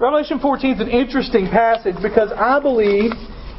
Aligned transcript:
Revelation 0.00 0.40
14 0.40 0.76
is 0.76 0.80
an 0.80 0.88
interesting 0.88 1.46
passage 1.48 1.96
because 2.00 2.32
I 2.32 2.58
believe 2.58 3.12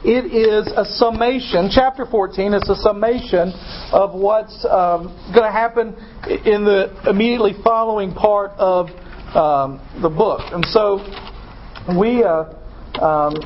it 0.04 0.26
is 0.34 0.66
a 0.76 0.84
summation. 0.84 1.70
Chapter 1.72 2.04
14 2.04 2.56
is 2.56 2.68
a 2.68 2.76
summation 2.78 3.54
of 3.94 4.16
what's 4.16 4.66
um, 4.66 5.14
going 5.36 5.46
to 5.46 5.52
happen 5.52 5.90
in 6.26 6.66
the 6.66 6.90
immediately 7.08 7.54
following 7.64 8.12
part 8.12 8.50
of 8.58 8.88
um, 9.38 9.78
the 10.02 10.10
book. 10.10 10.42
And 10.52 10.66
so 10.66 11.06
we. 11.96 12.24
Uh, 12.24 12.50
um, 12.98 13.38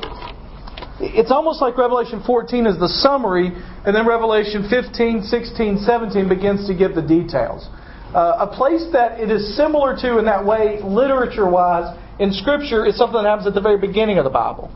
it's 0.98 1.30
almost 1.30 1.60
like 1.60 1.76
Revelation 1.76 2.22
14 2.24 2.66
is 2.66 2.78
the 2.80 2.88
summary, 2.88 3.52
and 3.84 3.94
then 3.94 4.08
Revelation 4.08 4.66
15, 4.70 5.24
16, 5.24 5.84
17 5.84 6.26
begins 6.26 6.66
to 6.66 6.74
give 6.74 6.94
the 6.94 7.02
details. 7.02 7.68
Uh, 8.14 8.38
a 8.40 8.46
place 8.46 8.86
that 8.92 9.20
it 9.20 9.30
is 9.30 9.54
similar 9.54 9.94
to 9.94 10.16
in 10.16 10.24
that 10.24 10.42
way, 10.42 10.80
literature 10.80 11.44
wise, 11.50 11.94
in 12.18 12.32
Scripture, 12.32 12.86
is 12.86 12.96
something 12.96 13.22
that 13.22 13.28
happens 13.28 13.46
at 13.46 13.54
the 13.54 13.60
very 13.60 13.78
beginning 13.78 14.18
of 14.18 14.24
the 14.24 14.30
Bible. 14.30 14.70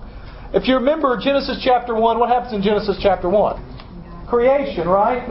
If 0.52 0.66
you 0.66 0.74
remember 0.74 1.18
Genesis 1.22 1.60
chapter 1.62 1.94
1, 1.94 2.18
what 2.18 2.28
happens 2.28 2.52
in 2.52 2.62
Genesis 2.62 2.98
chapter 3.00 3.30
1? 3.30 4.26
Creation, 4.28 4.86
right? 4.88 5.26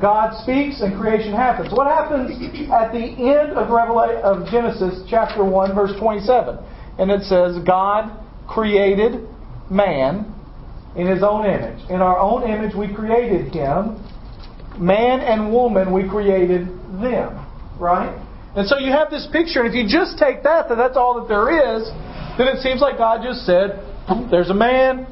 God 0.00 0.34
speaks 0.42 0.80
and 0.80 0.98
creation 0.98 1.32
happens. 1.32 1.72
What 1.72 1.86
happens 1.86 2.30
at 2.70 2.92
the 2.92 2.98
end 2.98 3.52
of, 3.58 3.68
Revela- 3.68 4.20
of 4.22 4.48
Genesis 4.50 5.02
chapter 5.08 5.44
1, 5.44 5.74
verse 5.74 5.92
27? 5.98 6.58
And 6.98 7.10
it 7.10 7.22
says, 7.22 7.58
God 7.64 8.10
created 8.48 9.28
man 9.70 10.32
in 10.96 11.06
his 11.06 11.22
own 11.22 11.46
image. 11.46 11.78
In 11.88 12.00
our 12.00 12.18
own 12.18 12.42
image, 12.42 12.74
we 12.74 12.92
created 12.92 13.52
him. 13.52 14.02
Man 14.78 15.20
and 15.20 15.52
woman, 15.52 15.92
we 15.92 16.08
created 16.08 16.66
them. 17.00 17.46
Right? 17.78 18.14
And 18.54 18.68
so 18.68 18.78
you 18.78 18.92
have 18.92 19.10
this 19.10 19.26
picture, 19.32 19.60
and 19.62 19.68
if 19.68 19.74
you 19.74 19.88
just 19.88 20.18
take 20.18 20.42
that, 20.44 20.68
that 20.68 20.76
that's 20.76 20.96
all 20.96 21.20
that 21.20 21.28
there 21.28 21.48
is, 21.48 21.88
then 22.36 22.48
it 22.48 22.60
seems 22.60 22.80
like 22.80 22.98
God 22.98 23.22
just 23.24 23.46
said, 23.46 23.80
there's 24.30 24.50
a 24.50 24.54
man, 24.54 25.06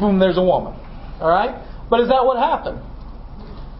boom, 0.00 0.18
there's 0.18 0.38
a 0.38 0.42
woman. 0.42 0.72
All 1.20 1.28
right? 1.28 1.62
But 1.90 2.00
is 2.00 2.08
that 2.08 2.24
what 2.24 2.38
happened? 2.38 2.80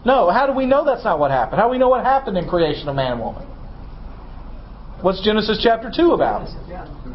No. 0.05 0.29
How 0.29 0.45
do 0.47 0.53
we 0.53 0.65
know 0.65 0.85
that's 0.85 1.03
not 1.03 1.19
what 1.19 1.31
happened? 1.31 1.59
How 1.59 1.67
do 1.67 1.71
we 1.71 1.77
know 1.77 1.89
what 1.89 2.05
happened 2.05 2.37
in 2.37 2.47
creation 2.47 2.87
of 2.87 2.95
man 2.95 3.13
and 3.13 3.21
woman? 3.21 3.43
What's 5.01 5.21
Genesis 5.23 5.59
chapter 5.61 5.91
2 5.93 6.11
about? 6.11 6.47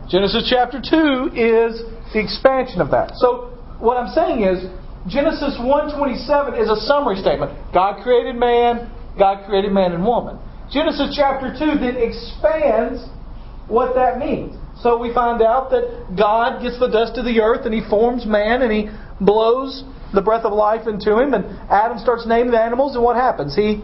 Genesis 0.09 0.47
chapter 0.51 0.79
2 0.79 1.35
is 1.35 1.83
the 2.13 2.21
expansion 2.21 2.81
of 2.81 2.91
that. 2.91 3.17
So 3.17 3.59
what 3.81 3.97
I'm 3.97 4.13
saying 4.15 4.45
is 4.45 4.71
Genesis 5.09 5.59
1:27 5.59 6.61
is 6.61 6.71
a 6.71 6.77
summary 6.87 7.17
statement. 7.17 7.51
God 7.75 8.03
created 8.03 8.37
man, 8.37 8.91
God 9.19 9.45
created 9.47 9.73
man 9.73 9.93
and 9.93 10.05
woman. 10.05 10.39
Genesis 10.73 11.15
chapter 11.15 11.53
2 11.53 11.79
then 11.79 11.97
expands 11.97 13.05
what 13.69 13.95
that 13.95 14.19
means. 14.19 14.57
So 14.81 14.99
we 14.99 15.13
find 15.13 15.43
out 15.43 15.71
that 15.71 16.17
God 16.17 16.63
gets 16.63 16.79
the 16.81 16.89
dust 16.89 17.19
of 17.19 17.25
the 17.25 17.41
earth 17.41 17.67
and 17.67 17.75
he 17.75 17.89
forms 17.89 18.27
man 18.27 18.63
and 18.63 18.73
he 18.73 18.89
blows 19.21 19.85
the 20.15 20.23
breath 20.23 20.45
of 20.45 20.53
life 20.53 20.89
into 20.89 21.17
him 21.17 21.35
and 21.35 21.45
Adam 21.71 21.99
starts 21.99 22.27
naming 22.27 22.53
the 22.53 22.61
animals 22.61 22.95
and 22.97 23.05
what 23.05 23.17
happens? 23.17 23.55
He 23.55 23.83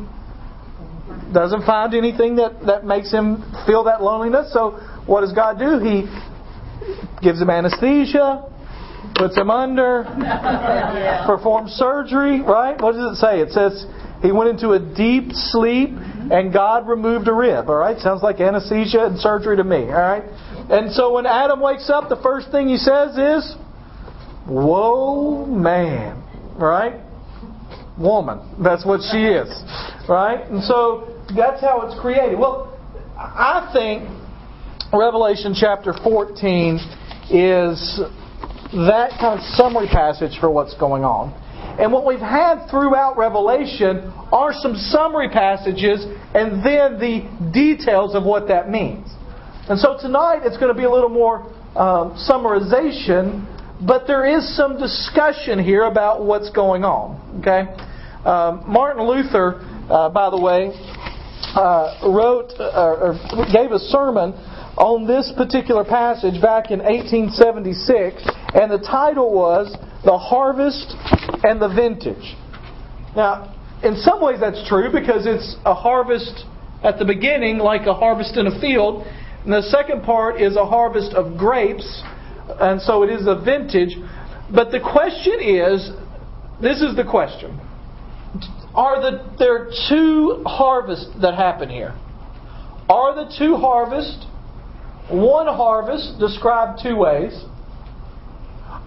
doesn't 1.33 1.65
find 1.65 1.95
anything 1.95 2.37
that, 2.37 2.65
that 2.67 2.85
makes 2.85 3.13
him 3.13 3.45
feel 3.67 3.85
that 3.85 4.03
loneliness. 4.03 4.53
So 4.53 4.81
what 5.07 5.21
does 5.21 5.33
God 5.33 5.59
do? 5.59 5.79
He 5.79 6.09
gives 7.23 7.41
him 7.41 7.51
anesthesia, 7.51 8.49
puts 9.15 9.37
him 9.37 9.51
under, 9.51 10.05
performs 11.27 11.73
surgery, 11.73 12.41
right? 12.41 12.81
What 12.81 12.93
does 12.93 13.13
it 13.13 13.21
say? 13.21 13.41
It 13.41 13.51
says 13.53 13.85
he 14.23 14.33
went 14.33 14.51
into 14.51 14.71
a 14.71 14.79
deep 14.79 15.33
sleep 15.33 15.91
and 15.91 16.53
God 16.53 16.89
removed 16.89 17.29
a 17.29 17.33
rib, 17.33 17.69
all 17.69 17.77
right? 17.77 17.99
Sounds 17.99 18.23
like 18.23 18.41
anesthesia 18.41 19.07
and 19.07 19.19
surgery 19.19 19.57
to 19.57 19.65
me, 19.65 19.85
all 19.85 19.93
right? 19.93 20.25
And 20.71 20.93
so 20.93 21.13
when 21.13 21.27
Adam 21.27 21.61
wakes 21.61 21.89
up, 21.89 22.09
the 22.09 22.21
first 22.23 22.51
thing 22.51 22.69
he 22.69 22.77
says 22.77 23.17
is, 23.17 23.57
Whoa, 24.47 25.45
man, 25.45 26.23
All 26.59 26.67
right? 26.67 27.01
Woman. 27.99 28.41
That's 28.63 28.85
what 28.85 29.01
she 29.13 29.27
is, 29.27 29.49
right? 30.09 30.47
And 30.49 30.63
so 30.65 31.21
that's 31.37 31.61
how 31.61 31.83
it's 31.83 32.01
created. 32.01 32.39
Well, 32.39 32.79
I 33.17 33.69
think 33.73 34.09
Revelation 34.93 35.55
chapter 35.55 35.93
14 35.93 36.77
is 37.31 38.01
that 38.73 39.11
kind 39.21 39.39
of 39.39 39.45
summary 39.57 39.89
passage 39.89 40.39
for 40.41 40.51
what's 40.51 40.75
going 40.75 41.05
on. 41.05 41.35
And 41.79 41.93
what 41.93 42.05
we've 42.05 42.19
had 42.19 42.69
throughout 42.69 43.17
Revelation 43.17 44.13
are 44.33 44.53
some 44.53 44.75
summary 44.75 45.29
passages 45.29 46.05
and 46.35 46.65
then 46.65 46.99
the 46.99 47.51
details 47.53 48.15
of 48.15 48.25
what 48.25 48.49
that 48.49 48.69
means. 48.69 49.07
And 49.69 49.79
so 49.79 49.97
tonight 50.01 50.41
it's 50.45 50.57
going 50.57 50.75
to 50.75 50.79
be 50.79 50.85
a 50.85 50.91
little 50.91 51.09
more 51.09 51.43
um, 51.77 52.19
summarization, 52.29 53.47
but 53.87 54.07
there 54.07 54.27
is 54.27 54.57
some 54.57 54.79
discussion 54.79 55.63
here 55.63 55.85
about 55.85 56.25
what's 56.25 56.51
going 56.51 56.85
on. 56.85 57.41
Okay, 57.41 57.71
um, 58.25 58.65
Martin 58.67 59.07
Luther, 59.07 59.61
uh, 59.89 60.09
by 60.09 60.31
the 60.31 60.41
way, 60.41 60.73
uh, 61.55 62.11
wrote 62.11 62.51
uh, 62.59 63.13
or 63.13 63.47
gave 63.53 63.71
a 63.71 63.79
sermon 63.79 64.33
on 64.79 65.09
this 65.09 65.33
particular 65.37 65.85
passage 65.85 66.41
back 66.41 66.71
in 66.71 66.79
1876, 66.79 68.23
and 68.55 68.71
the 68.71 68.79
title 68.79 69.35
was 69.35 69.77
"The 70.05 70.17
Harvest 70.17 70.95
and 71.43 71.61
the 71.61 71.69
Vintage." 71.69 72.37
Now, 73.17 73.55
in 73.83 73.97
some 73.97 74.23
ways 74.23 74.39
that's 74.39 74.67
true 74.69 74.91
because 74.93 75.27
it's 75.27 75.57
a 75.65 75.75
harvest 75.75 76.45
at 76.85 76.99
the 76.99 77.05
beginning, 77.05 77.59
like 77.59 77.87
a 77.87 77.95
harvest 77.95 78.37
in 78.37 78.47
a 78.47 78.61
field, 78.61 79.05
and 79.45 79.53
the 79.53 79.63
second 79.63 80.05
part 80.05 80.41
is 80.41 80.55
a 80.55 80.65
harvest 80.65 81.13
of 81.13 81.37
grapes, 81.37 82.03
and 82.61 82.81
so 82.81 83.03
it 83.03 83.11
is 83.11 83.27
a 83.27 83.35
vintage. 83.35 83.97
But 84.55 84.71
the 84.71 84.81
question 84.81 85.39
is 85.43 85.91
this 86.63 86.81
is 86.83 86.95
the 86.95 87.05
question. 87.05 87.59
Are 88.75 89.01
the, 89.01 89.25
there 89.41 89.71
two 89.89 90.45
harvests 90.47 91.11
that 91.21 91.35
happen 91.35 91.69
here? 91.69 91.99
Are 92.89 93.15
the 93.15 93.35
two 93.37 93.57
harvests 93.57 94.25
one 95.11 95.47
harvest 95.47 96.19
described 96.19 96.81
two 96.83 96.97
ways? 96.97 97.45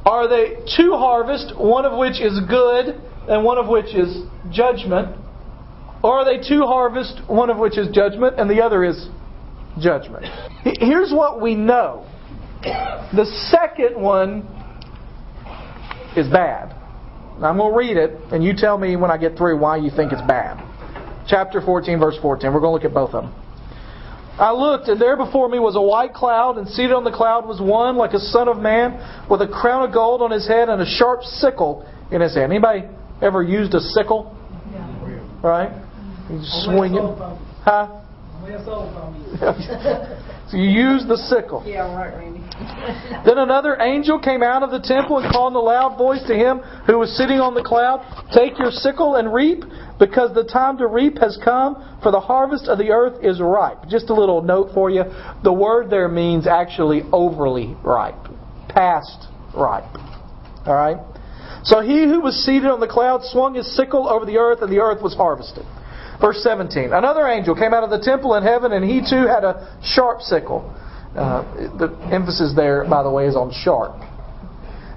Are 0.06 0.28
they 0.28 0.56
two 0.76 0.94
harvests, 0.94 1.54
one 1.58 1.86
of 1.86 1.98
which 1.98 2.20
is 2.22 2.40
good 2.50 3.00
and 3.28 3.44
one 3.44 3.58
of 3.58 3.68
which 3.68 3.94
is 3.94 4.24
judgment? 4.52 5.18
Or 6.04 6.20
are 6.20 6.26
they 6.26 6.38
two 6.48 6.64
harvests, 6.64 7.20
one 7.28 7.50
of 7.50 7.58
which 7.58 7.78
is 7.78 7.88
judgment 7.94 8.40
and 8.40 8.50
the 8.50 8.62
other 8.62 8.84
is 8.84 9.08
judgment. 9.80 10.26
Here's 10.64 11.12
what 11.12 11.42
we 11.42 11.56
know 11.56 12.08
the 12.62 13.26
second 13.50 14.00
one 14.00 14.48
is 16.16 16.28
bad. 16.28 16.76
I'm 17.42 17.58
going 17.58 17.72
to 17.72 17.78
read 17.78 17.98
it, 17.98 18.12
and 18.32 18.44
you 18.44 18.54
tell 18.56 18.78
me 18.78 18.96
when 18.96 19.10
I 19.10 19.18
get 19.18 19.36
through 19.36 19.58
why 19.58 19.78
you 19.78 19.90
think 19.90 20.12
it's 20.12 20.22
bad. 20.22 20.64
Chapter 21.28 21.60
14, 21.60 22.00
verse 22.00 22.18
14. 22.22 22.54
We're 22.54 22.60
going 22.60 22.70
to 22.70 22.74
look 22.74 22.86
at 22.86 22.94
both 22.94 23.16
of 23.16 23.24
them. 23.24 23.41
I 24.40 24.54
looked, 24.54 24.88
and 24.88 25.00
there 25.00 25.18
before 25.18 25.50
me 25.50 25.60
was 25.60 25.76
a 25.76 25.82
white 25.82 26.14
cloud, 26.14 26.58
and 26.58 26.68
seated 26.68 26.94
on 26.94 27.04
the 27.04 27.12
cloud 27.12 27.48
was 27.48 27.60
one 27.60 27.98
like 27.98 28.14
a 28.14 28.20
son 28.20 28.48
of 28.48 28.58
man, 28.58 29.28
with 29.30 29.42
a 29.42 29.48
crown 29.48 29.88
of 29.88 29.94
gold 29.94 30.22
on 30.22 30.32
his 30.32 30.48
head 30.48 30.70
and 30.70 30.82
a 30.82 30.86
sharp 30.86 31.24
sickle 31.24 31.86
in 32.12 32.22
his 32.22 32.36
hand. 32.36 32.52
Anybody 32.52 32.84
ever 33.22 33.44
used 33.44 33.74
a 33.74 33.80
sickle? 33.80 34.36
Yeah. 34.72 35.20
Right? 35.44 35.72
You 36.30 36.40
swing 36.44 36.96
it. 36.96 37.04
Huh? 37.64 38.02
so 40.50 40.58
you 40.58 40.70
use 40.70 41.06
the 41.08 41.18
sickle. 41.18 41.64
Yeah, 41.66 41.94
right, 41.94 42.16
Randy. 42.16 42.40
then 43.26 43.38
another 43.38 43.80
angel 43.80 44.20
came 44.20 44.42
out 44.42 44.64
of 44.64 44.72
the 44.72 44.80
temple 44.80 45.20
and 45.20 45.32
called 45.32 45.54
in 45.54 45.58
a 45.58 45.62
loud 45.62 45.98
voice 45.98 46.24
to 46.28 46.36
him 46.36 46.60
who 46.86 46.98
was 46.98 47.16
sitting 47.18 47.40
on 47.40 47.54
the 47.54 47.64
cloud, 47.64 48.02
Take 48.34 48.58
your 48.58 48.72
sickle 48.72 49.16
and 49.16 49.34
reap, 49.34 49.64
because 50.02 50.34
the 50.34 50.44
time 50.44 50.80
to 50.80 50.88
reap 50.88 51.20
has 51.20 51.38
come, 51.46 52.00
for 52.02 52.12
the 52.12 52.20
harvest 52.20 52.68
of 52.68 52.80
the 52.80 52.90
earth 52.90 53.24
is 53.24 53.40
ripe. 53.40 53.88
Just 53.88 54.10
a 54.10 54.16
little 54.16 54.42
note 54.42 54.72
for 54.74 54.90
you. 54.90 55.04
The 55.44 55.54
word 55.54 55.92
there 55.92 56.08
means 56.08 56.48
actually 56.48 57.04
overly 57.14 57.78
ripe, 57.84 58.18
past 58.68 59.28
ripe. 59.56 59.94
All 60.66 60.74
right? 60.74 60.98
So 61.64 61.82
he 61.82 62.06
who 62.06 62.20
was 62.20 62.36
seated 62.44 62.66
on 62.66 62.80
the 62.80 62.88
cloud 62.88 63.22
swung 63.26 63.54
his 63.54 63.76
sickle 63.76 64.10
over 64.10 64.26
the 64.26 64.38
earth, 64.38 64.64
and 64.64 64.72
the 64.72 64.80
earth 64.80 65.04
was 65.04 65.14
harvested. 65.14 65.64
Verse 66.20 66.42
17. 66.42 66.94
Another 66.94 67.28
angel 67.28 67.54
came 67.54 67.72
out 67.72 67.84
of 67.84 67.92
the 67.92 68.02
temple 68.02 68.34
in 68.34 68.44
heaven, 68.44 68.72
and 68.72 68.84
he 68.84 69.02
too 69.02 69.28
had 69.28 69.44
a 69.44 69.78
sharp 69.84 70.22
sickle. 70.22 70.66
Uh, 71.16 71.44
the 71.78 71.96
emphasis 72.12 72.54
there, 72.56 72.86
by 72.90 73.04
the 73.04 73.12
way, 73.12 73.28
is 73.28 73.36
on 73.36 73.52
sharp. 73.54 73.94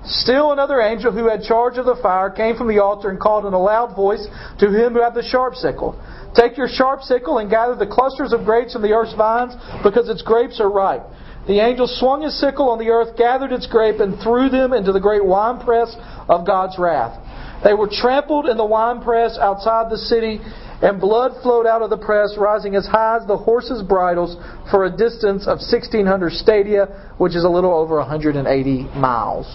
Still 0.06 0.52
another 0.52 0.80
angel 0.80 1.12
who 1.12 1.28
had 1.28 1.42
charge 1.42 1.78
of 1.78 1.86
the 1.86 1.96
fire 2.02 2.28
came 2.28 2.56
from 2.56 2.68
the 2.68 2.78
altar 2.78 3.08
and 3.08 3.18
called 3.18 3.46
in 3.46 3.54
a 3.54 3.58
loud 3.58 3.96
voice 3.96 4.26
to 4.58 4.68
him 4.68 4.92
who 4.92 5.02
had 5.02 5.14
the 5.14 5.22
sharp 5.22 5.54
sickle. 5.54 5.98
Take 6.34 6.58
your 6.58 6.68
sharp 6.68 7.02
sickle 7.02 7.38
and 7.38 7.48
gather 7.48 7.74
the 7.74 7.86
clusters 7.86 8.32
of 8.32 8.44
grapes 8.44 8.74
from 8.74 8.82
the 8.82 8.92
earth's 8.92 9.14
vines, 9.14 9.54
because 9.82 10.08
its 10.10 10.20
grapes 10.20 10.60
are 10.60 10.68
ripe. 10.68 11.04
The 11.46 11.60
angel 11.60 11.86
swung 11.86 12.22
his 12.22 12.38
sickle 12.38 12.68
on 12.70 12.78
the 12.78 12.90
earth, 12.90 13.16
gathered 13.16 13.52
its 13.52 13.66
grape, 13.66 14.00
and 14.00 14.18
threw 14.20 14.48
them 14.48 14.72
into 14.72 14.92
the 14.92 15.00
great 15.00 15.24
winepress 15.24 15.94
of 16.28 16.46
God's 16.46 16.78
wrath. 16.78 17.20
They 17.62 17.72
were 17.72 17.88
trampled 17.88 18.46
in 18.46 18.56
the 18.56 18.64
winepress 18.64 19.38
outside 19.38 19.90
the 19.90 19.98
city, 19.98 20.40
And 20.82 21.00
blood 21.00 21.32
flowed 21.42 21.66
out 21.66 21.80
of 21.80 21.88
the 21.88 21.96
press, 21.96 22.36
rising 22.36 22.74
as 22.74 22.86
high 22.86 23.16
as 23.16 23.26
the 23.26 23.38
horses' 23.38 23.82
bridles 23.82 24.36
for 24.70 24.84
a 24.84 24.90
distance 24.90 25.46
of 25.46 25.58
1,600 25.58 26.32
stadia, 26.32 26.86
which 27.16 27.34
is 27.34 27.44
a 27.44 27.48
little 27.48 27.72
over 27.72 27.96
180 27.96 28.82
miles. 28.94 29.46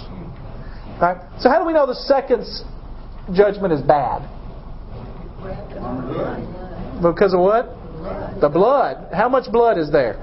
Right? 1.02 1.18
So, 1.40 1.50
how 1.50 1.60
do 1.60 1.66
we 1.66 1.74
know 1.74 1.88
the 1.88 1.96
second 1.96 2.46
judgment 3.34 3.74
is 3.74 3.82
bad? 3.82 4.28
Because 7.02 7.34
of 7.34 7.40
what? 7.40 7.70
The 8.42 8.50
blood. 8.50 9.08
How 9.14 9.30
much 9.30 9.52
blood 9.52 9.78
is 9.78 9.92
there? 9.92 10.16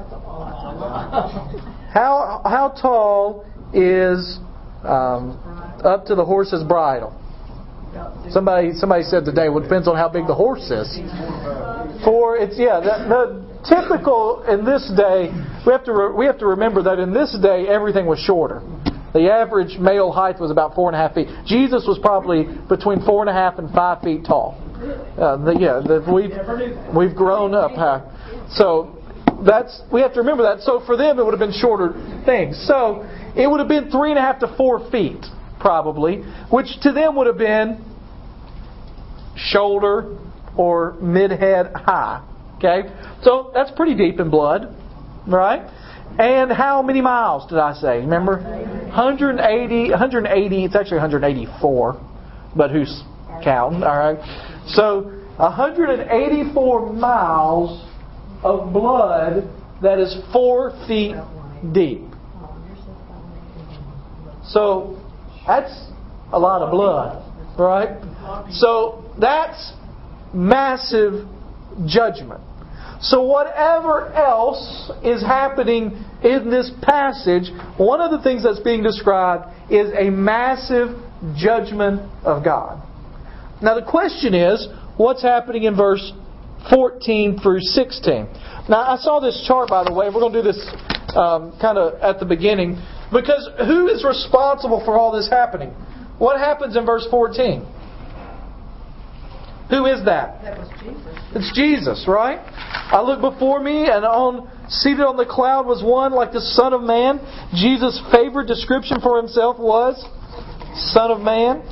How 1.92 2.42
how 2.44 2.74
tall 2.80 3.46
is 3.72 4.38
um, 4.84 5.40
up 5.82 6.04
to 6.06 6.14
the 6.14 6.24
horse's 6.24 6.62
bridle? 6.62 7.14
Somebody 8.28 8.74
somebody 8.74 9.04
said 9.04 9.24
today. 9.24 9.48
Well, 9.48 9.58
it 9.58 9.62
depends 9.62 9.88
on 9.88 9.96
how 9.96 10.10
big 10.10 10.26
the 10.26 10.34
horse 10.34 10.70
is. 10.70 10.92
For 12.04 12.36
it's 12.36 12.58
yeah. 12.58 12.80
The, 12.80 13.08
the 13.08 13.46
typical 13.64 14.44
in 14.44 14.66
this 14.66 14.92
day, 14.94 15.32
we 15.66 15.72
have 15.72 15.84
to 15.84 15.92
re, 15.92 16.12
we 16.12 16.26
have 16.26 16.38
to 16.40 16.46
remember 16.46 16.82
that 16.82 16.98
in 16.98 17.14
this 17.14 17.34
day 17.40 17.66
everything 17.66 18.04
was 18.04 18.18
shorter. 18.18 18.60
The 19.12 19.30
average 19.32 19.78
male 19.78 20.12
height 20.12 20.38
was 20.40 20.50
about 20.50 20.74
four 20.74 20.88
and 20.88 20.96
a 20.96 20.98
half 20.98 21.14
feet. 21.14 21.28
Jesus 21.46 21.84
was 21.86 21.98
probably 21.98 22.44
between 22.68 23.04
four 23.04 23.22
and 23.22 23.30
a 23.30 23.32
half 23.32 23.58
and 23.58 23.72
five 23.72 24.02
feet 24.02 24.24
tall. 24.24 24.60
Uh, 25.16 25.36
the, 25.38 25.56
yeah, 25.58 25.80
the, 25.80 26.04
we've 26.12 26.94
we've 26.94 27.16
grown 27.16 27.54
up 27.54 27.72
high. 27.72 28.02
So 28.50 28.96
that's 29.44 29.82
we 29.92 30.00
have 30.02 30.12
to 30.14 30.20
remember 30.20 30.42
that. 30.42 30.60
So 30.60 30.82
for 30.84 30.96
them, 30.96 31.18
it 31.18 31.24
would 31.24 31.32
have 31.32 31.40
been 31.40 31.58
shorter 31.58 31.94
things. 32.26 32.62
So 32.66 33.02
it 33.36 33.48
would 33.48 33.60
have 33.60 33.68
been 33.68 33.90
three 33.90 34.10
and 34.10 34.18
a 34.18 34.22
half 34.22 34.40
to 34.40 34.54
four 34.56 34.90
feet 34.90 35.24
probably, 35.60 36.22
which 36.50 36.66
to 36.82 36.92
them 36.92 37.16
would 37.16 37.26
have 37.26 37.38
been 37.38 37.84
shoulder 39.36 40.18
or 40.56 40.96
mid 41.00 41.30
head 41.30 41.72
high. 41.74 42.22
Okay, 42.56 42.88
so 43.22 43.50
that's 43.52 43.70
pretty 43.72 43.94
deep 43.94 44.18
in 44.18 44.30
blood, 44.30 44.74
right? 45.26 45.68
And 46.18 46.50
how 46.50 46.82
many 46.82 47.00
miles 47.00 47.48
did 47.48 47.58
I 47.58 47.74
say? 47.74 47.98
Remember? 47.98 48.38
180, 48.40 49.90
180, 49.90 50.64
it's 50.64 50.74
actually 50.74 50.96
184, 50.96 52.00
but 52.56 52.70
who's 52.70 53.02
counting? 53.44 53.82
All 53.82 53.98
right. 53.98 54.18
So 54.66 55.12
184 55.36 56.92
miles 56.94 57.86
of 58.42 58.72
blood 58.72 59.48
that 59.82 59.98
is 59.98 60.16
four 60.32 60.70
feet 60.86 61.16
deep. 61.72 62.02
So 64.48 64.98
that's 65.46 65.90
a 66.32 66.38
lot 66.38 66.62
of 66.62 66.70
blood, 66.70 67.22
right? 67.58 67.98
So 68.50 69.04
that's 69.20 69.74
massive 70.32 71.26
judgment. 71.86 72.40
So, 73.00 73.22
whatever 73.22 74.12
else 74.12 74.90
is 75.04 75.22
happening 75.22 76.02
in 76.22 76.50
this 76.50 76.70
passage, 76.82 77.50
one 77.76 78.00
of 78.00 78.10
the 78.10 78.22
things 78.22 78.42
that's 78.42 78.60
being 78.60 78.82
described 78.82 79.44
is 79.70 79.92
a 79.98 80.10
massive 80.10 80.96
judgment 81.36 82.00
of 82.24 82.42
God. 82.42 82.82
Now, 83.62 83.74
the 83.74 83.86
question 83.86 84.34
is 84.34 84.66
what's 84.96 85.22
happening 85.22 85.64
in 85.64 85.76
verse 85.76 86.12
14 86.70 87.40
through 87.42 87.60
16? 87.60 88.28
Now, 88.68 88.80
I 88.80 88.96
saw 88.96 89.20
this 89.20 89.44
chart, 89.46 89.68
by 89.68 89.84
the 89.84 89.92
way. 89.92 90.08
We're 90.08 90.20
going 90.20 90.32
to 90.32 90.42
do 90.42 90.48
this 90.48 90.66
um, 91.14 91.56
kind 91.60 91.78
of 91.78 92.00
at 92.00 92.18
the 92.18 92.26
beginning. 92.26 92.82
Because 93.12 93.48
who 93.66 93.88
is 93.88 94.04
responsible 94.04 94.82
for 94.84 94.98
all 94.98 95.12
this 95.12 95.28
happening? 95.28 95.70
What 96.18 96.38
happens 96.38 96.76
in 96.76 96.86
verse 96.86 97.06
14? 97.10 97.64
Who 99.70 99.86
is 99.86 100.04
that? 100.04 100.42
That 100.42 100.58
was 100.58 100.68
Jesus. 100.78 101.16
It's 101.34 101.52
Jesus, 101.54 102.04
right? 102.06 102.38
I 102.38 103.02
look 103.02 103.20
before 103.20 103.60
me, 103.60 103.90
and 103.90 104.04
on 104.04 104.48
seated 104.68 105.02
on 105.02 105.16
the 105.16 105.26
cloud 105.26 105.66
was 105.66 105.82
one 105.82 106.12
like 106.12 106.32
the 106.32 106.40
Son 106.40 106.72
of 106.72 106.82
Man. 106.82 107.18
Jesus' 107.54 108.00
favorite 108.12 108.46
description 108.46 109.00
for 109.00 109.18
himself 109.18 109.58
was 109.58 109.98
Son 110.92 111.10
of 111.10 111.20
Man. 111.20 111.62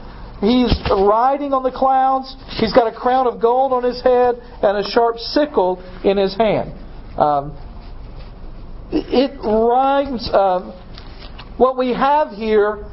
He's 0.40 0.74
riding 0.90 1.54
on 1.54 1.62
the 1.62 1.70
clouds. 1.70 2.34
He's 2.58 2.72
got 2.72 2.92
a 2.92 2.94
crown 2.94 3.26
of 3.26 3.40
gold 3.40 3.72
on 3.72 3.84
his 3.84 4.02
head 4.02 4.34
and 4.62 4.76
a 4.76 4.90
sharp 4.90 5.18
sickle 5.18 5.78
in 6.04 6.18
his 6.18 6.36
hand. 6.36 6.74
Um, 7.16 7.56
it 8.90 9.38
rhymes. 9.42 10.28
Um, 10.32 10.74
what 11.56 11.78
we 11.78 11.94
have 11.94 12.30
here 12.30 12.84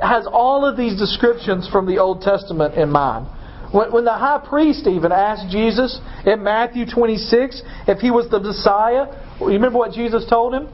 has 0.00 0.26
all 0.30 0.64
of 0.64 0.76
these 0.76 0.98
descriptions 0.98 1.68
from 1.70 1.86
the 1.86 1.98
Old 1.98 2.22
Testament 2.22 2.74
in 2.74 2.90
mind. 2.90 3.26
When, 3.74 4.04
the 4.04 4.12
high 4.12 4.40
priest 4.48 4.86
even 4.86 5.10
asked 5.10 5.50
Jesus 5.50 5.98
in 6.24 6.44
Matthew 6.44 6.86
26 6.86 7.60
if 7.88 7.98
he 7.98 8.12
was 8.12 8.30
the 8.30 8.38
Messiah, 8.38 9.06
you 9.40 9.48
remember 9.48 9.78
what 9.78 9.90
Jesus 9.92 10.24
told 10.30 10.54
him? 10.54 10.68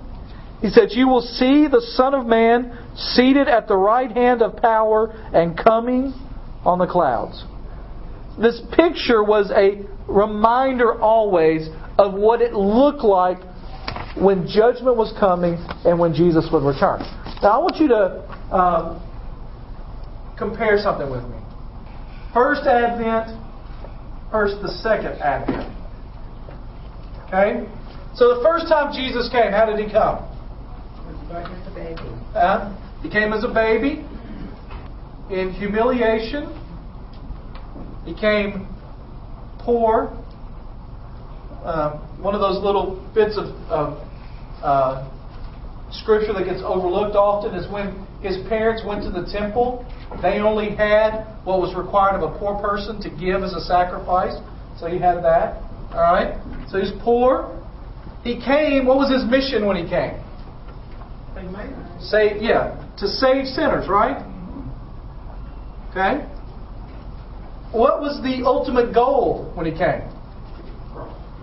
He 0.60 0.68
said, 0.68 0.88
You 0.90 1.08
will 1.08 1.22
see 1.22 1.66
the 1.66 1.80
Son 1.94 2.12
of 2.12 2.26
Man 2.26 2.76
seated 2.94 3.48
at 3.48 3.68
the 3.68 3.76
right 3.76 4.10
hand 4.12 4.42
of 4.42 4.56
power 4.56 5.12
and 5.32 5.56
coming 5.56 6.12
on 6.62 6.78
the 6.78 6.86
clouds. 6.86 7.42
This 8.38 8.60
picture 8.76 9.24
was 9.24 9.50
a 9.50 9.80
reminder 10.06 11.00
always 11.00 11.70
of 11.98 12.12
what 12.12 12.42
it 12.42 12.52
looked 12.52 13.02
like 13.02 13.38
when 14.18 14.46
judgment 14.46 14.98
was 14.98 15.10
coming 15.18 15.54
and 15.86 15.98
when 15.98 16.12
Jesus 16.12 16.48
would 16.52 16.64
return. 16.64 17.00
Now, 17.42 17.52
I 17.52 17.58
want 17.58 17.76
you 17.76 17.88
to 17.88 18.54
um, 18.54 20.36
compare 20.36 20.76
something 20.76 21.10
with 21.10 21.24
me. 21.24 21.38
First 22.32 22.66
Advent 22.66 23.36
versus 24.30 24.60
the 24.62 24.70
second 24.82 25.20
Advent. 25.20 25.76
Okay? 27.26 27.66
So 28.14 28.36
the 28.36 28.42
first 28.42 28.68
time 28.68 28.92
Jesus 28.92 29.28
came, 29.30 29.50
how 29.52 29.66
did 29.66 29.78
he 29.84 29.90
come? 29.90 30.26
Uh, 32.34 32.76
he 33.02 33.08
came 33.08 33.32
as 33.32 33.44
a 33.44 33.52
baby 33.52 34.04
in 35.30 35.52
humiliation. 35.52 36.56
He 38.04 38.14
came 38.14 38.66
poor. 39.58 40.16
Uh, 41.64 41.98
one 42.18 42.34
of 42.34 42.40
those 42.40 42.62
little 42.62 43.06
bits 43.14 43.36
of, 43.36 43.46
of 43.70 43.98
uh, 44.62 45.08
scripture 45.92 46.32
that 46.32 46.44
gets 46.44 46.62
overlooked 46.64 47.16
often 47.16 47.54
is 47.54 47.70
when 47.70 48.06
his 48.22 48.36
parents 48.48 48.82
went 48.84 49.02
to 49.04 49.10
the 49.10 49.30
temple. 49.30 49.84
They 50.22 50.40
only 50.40 50.76
had 50.76 51.24
what 51.44 51.60
was 51.60 51.74
required 51.74 52.20
of 52.20 52.22
a 52.22 52.38
poor 52.38 52.60
person 52.60 53.00
to 53.02 53.10
give 53.10 53.42
as 53.42 53.54
a 53.54 53.60
sacrifice. 53.60 54.36
So 54.78 54.86
he 54.86 54.98
had 54.98 55.22
that. 55.24 55.62
All 55.92 56.00
right. 56.00 56.36
So 56.70 56.78
he's 56.78 56.92
poor. 57.02 57.56
He 58.22 58.36
came. 58.36 58.86
What 58.86 58.98
was 58.98 59.10
his 59.10 59.24
mission 59.24 59.66
when 59.66 59.76
he 59.76 59.88
came? 59.88 60.20
Save. 62.00 62.42
Yeah, 62.42 62.76
to 62.98 63.08
save 63.08 63.46
sinners. 63.46 63.88
Right. 63.88 64.20
Okay. 65.90 66.26
What 67.72 68.00
was 68.00 68.20
the 68.22 68.44
ultimate 68.44 68.92
goal 68.92 69.50
when 69.54 69.64
he 69.64 69.72
came? 69.72 70.02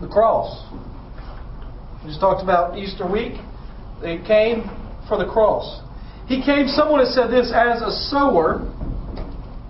The 0.02 0.08
cross. 0.08 0.66
We 2.04 2.10
just 2.10 2.20
talked 2.20 2.44
about 2.44 2.78
Easter 2.78 3.10
week. 3.10 3.34
They 4.02 4.20
came 4.20 4.70
for 5.08 5.18
the 5.18 5.26
cross. 5.26 5.82
He 6.28 6.44
came, 6.44 6.68
someone 6.68 7.00
has 7.00 7.16
said 7.16 7.32
this, 7.32 7.52
as 7.56 7.82
a 7.82 7.92
sower. 8.10 8.68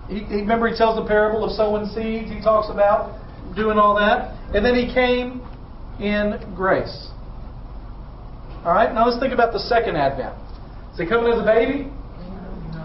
He, 0.08 0.24
remember, 0.24 0.68
he 0.68 0.76
tells 0.76 0.96
the 1.00 1.06
parable 1.06 1.44
of 1.44 1.52
sowing 1.52 1.86
seeds. 1.86 2.30
He 2.30 2.40
talks 2.40 2.68
about 2.70 3.14
doing 3.54 3.78
all 3.78 3.94
that. 3.94 4.34
And 4.54 4.64
then 4.64 4.74
he 4.74 4.92
came 4.92 5.40
in 6.00 6.40
grace. 6.56 7.08
All 8.64 8.74
right, 8.74 8.92
now 8.92 9.06
let's 9.06 9.20
think 9.20 9.32
about 9.32 9.52
the 9.52 9.60
second 9.60 9.96
advent. 9.96 10.34
Is 10.92 10.98
he 10.98 11.06
coming 11.06 11.32
as 11.32 11.38
a 11.38 11.44
baby? 11.44 11.90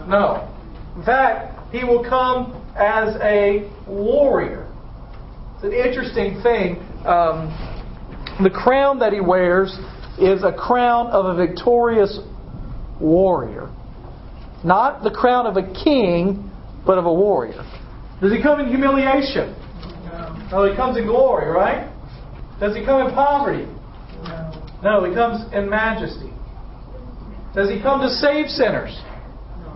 No. 0.07 0.49
In 0.95 1.03
fact, 1.03 1.57
he 1.71 1.83
will 1.83 2.03
come 2.07 2.61
as 2.75 3.15
a 3.21 3.71
warrior. 3.87 4.69
It's 5.55 5.63
an 5.63 5.73
interesting 5.73 6.41
thing. 6.43 6.77
Um, 7.07 7.49
the 8.43 8.51
crown 8.51 8.99
that 8.99 9.13
he 9.13 9.21
wears 9.21 9.71
is 10.19 10.43
a 10.43 10.53
crown 10.53 11.07
of 11.07 11.25
a 11.25 11.35
victorious 11.35 12.19
warrior. 13.03 13.69
Not 14.63 15.03
the 15.03 15.11
crown 15.11 15.45
of 15.45 15.57
a 15.57 15.73
king, 15.83 16.49
but 16.85 16.97
of 16.97 17.05
a 17.05 17.13
warrior. 17.13 17.63
Does 18.21 18.31
he 18.31 18.41
come 18.41 18.61
in 18.61 18.69
humiliation? 18.69 19.53
No. 20.05 20.47
No, 20.51 20.69
he 20.69 20.75
comes 20.75 20.97
in 20.97 21.05
glory, 21.05 21.49
right? 21.49 21.91
Does 22.59 22.75
he 22.75 22.85
come 22.85 23.05
in 23.05 23.13
poverty? 23.13 23.65
No. 24.23 24.51
No, 24.83 25.03
he 25.05 25.13
comes 25.13 25.51
in 25.53 25.69
majesty. 25.69 26.31
Does 27.53 27.69
he 27.69 27.81
come 27.81 28.01
to 28.01 28.09
save 28.09 28.47
sinners? 28.47 28.97
No. 29.59 29.71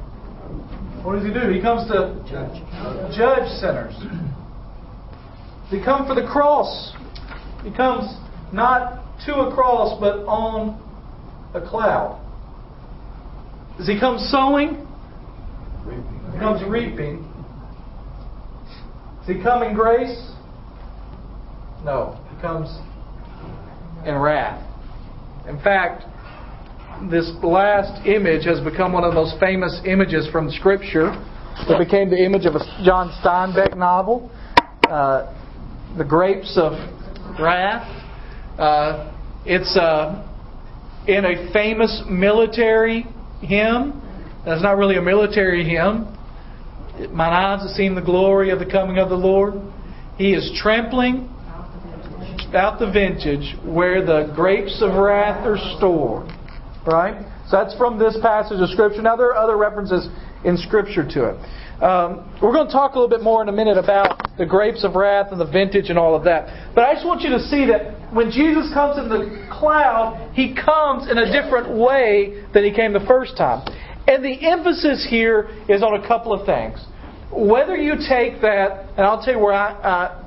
What 1.04 1.16
does 1.16 1.26
he 1.26 1.34
do? 1.34 1.50
He 1.50 1.62
comes 1.62 1.88
to 1.92 2.16
judge, 2.30 2.64
judge 3.16 3.50
sinners. 3.60 3.94
Does 5.64 5.80
he 5.80 5.84
come 5.84 6.08
for 6.08 6.16
the 6.16 6.26
cross? 6.26 6.94
He 7.64 7.72
comes 7.72 8.16
not 8.54 9.04
to 9.26 9.36
a 9.36 9.54
cross, 9.54 10.00
but 10.00 10.24
on 10.26 10.82
a 11.54 11.60
cloud. 11.60 12.24
Does 13.78 13.88
he 13.88 14.00
come 14.00 14.18
sowing? 14.18 14.88
He 16.34 16.40
comes 16.40 16.68
reaping. 16.68 17.24
Does 19.20 19.36
he 19.36 19.42
come 19.42 19.62
in 19.64 19.76
grace? 19.76 20.32
No, 21.84 22.20
he 22.34 22.42
comes 22.42 22.68
in 24.06 24.16
wrath. 24.16 24.64
In 25.48 25.60
fact, 25.62 26.04
this 27.12 27.32
last 27.44 28.06
image 28.08 28.46
has 28.46 28.60
become 28.62 28.94
one 28.94 29.04
of 29.04 29.14
the 29.14 29.16
most 29.16 29.40
famous 29.40 29.80
images 29.86 30.28
from 30.32 30.50
Scripture. 30.50 31.12
It 31.70 31.78
became 31.78 32.10
the 32.10 32.24
image 32.24 32.46
of 32.46 32.56
a 32.56 32.60
John 32.84 33.12
Steinbeck 33.24 33.78
novel, 33.78 34.32
uh, 34.90 35.34
The 35.98 36.04
Grapes 36.04 36.58
of 36.58 36.74
Wrath. 37.40 37.86
Uh, 38.58 39.14
it's 39.46 39.78
uh, 39.78 40.28
in 41.08 41.26
a 41.26 41.52
famous 41.54 42.04
military 42.10 43.06
hymn. 43.42 44.02
That's 44.46 44.62
not 44.62 44.78
really 44.78 44.98
a 44.98 45.02
military 45.02 45.64
hymn. 45.64 46.14
Mine 47.12 47.34
eyes 47.34 47.62
have 47.62 47.72
seen 47.72 47.96
the 47.96 48.02
glory 48.02 48.50
of 48.50 48.60
the 48.60 48.66
coming 48.66 48.98
of 48.98 49.10
the 49.10 49.16
Lord. 49.16 49.54
He 50.18 50.34
is 50.34 50.52
trampling 50.62 51.30
out 52.54 52.80
the 52.80 52.90
vintage 52.92 53.56
where 53.64 54.04
the 54.06 54.32
grapes 54.36 54.82
of 54.82 54.96
wrath 54.96 55.46
are 55.46 55.58
stored. 55.78 56.32
Right? 56.86 57.26
So 57.50 57.58
that's 57.58 57.76
from 57.78 58.00
this 58.00 58.18
passage 58.22 58.60
of 58.60 58.70
Scripture. 58.70 59.02
Now, 59.02 59.16
there 59.16 59.28
are 59.28 59.36
other 59.36 59.58
references 59.58 60.08
in 60.44 60.58
Scripture 60.58 61.08
to 61.08 61.30
it. 61.30 61.84
Um, 61.84 62.34
we're 62.42 62.54
going 62.54 62.68
to 62.68 62.74
talk 62.74 62.96
a 62.96 63.00
little 63.00 63.10
bit 63.10 63.22
more 63.22 63.42
in 63.44 63.50
a 63.50 63.54
minute 63.54 63.78
about 63.78 64.36
the 64.38 64.46
grapes 64.46 64.84
of 64.84 64.96
wrath 64.96 65.28
and 65.32 65.40
the 65.40 65.46
vintage 65.46 65.90
and 65.90 66.00
all 66.00 66.16
of 66.16 66.24
that. 66.24 66.74
But 66.74 66.86
I 66.86 66.94
just 66.94 67.06
want 67.06 67.22
you 67.22 67.30
to 67.30 67.40
see 67.40 67.66
that 67.68 67.97
when 68.14 68.32
Jesus 68.32 68.72
comes 68.74 68.98
in 68.98 69.10
the 69.10 69.48
cloud, 69.52 70.32
he 70.34 70.56
comes 70.56 71.10
in 71.10 71.18
a 71.18 71.32
different 71.32 71.78
way 71.78 72.44
than 72.54 72.64
he 72.64 72.72
came 72.72 72.94
the 72.94 73.06
first 73.08 73.36
time. 73.38 73.68
And 74.08 74.24
the 74.24 74.48
emphasis 74.48 75.06
here 75.10 75.50
is 75.68 75.84
on 75.84 76.02
a 76.02 76.08
couple 76.08 76.32
of 76.32 76.46
things. 76.46 76.84
Whether 77.32 77.76
you 77.76 77.96
take 78.08 78.42
that, 78.42 78.88
and 78.96 79.06
I'll 79.06 79.22
tell 79.22 79.34
you 79.34 79.40
where 79.40 79.54
I, 79.54 80.24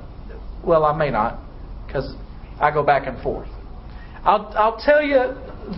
well, 0.63 0.85
I 0.85 0.95
may 0.95 1.09
not, 1.09 1.39
because 1.87 2.13
I 2.59 2.71
go 2.71 2.83
back 2.83 3.07
and 3.07 3.21
forth. 3.23 3.49
I'll, 4.23 4.53
I'll 4.55 4.77
tell 4.77 5.01
you 5.01 5.17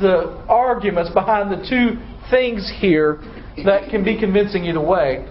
the 0.02 0.44
arguments 0.50 1.12
behind 1.14 1.50
the 1.50 1.66
two 1.70 1.98
things 2.30 2.72
here 2.80 3.22
that 3.64 3.90
can 3.90 4.04
be 4.04 4.20
convincing 4.20 4.66
either 4.66 4.82
way. 4.82 5.26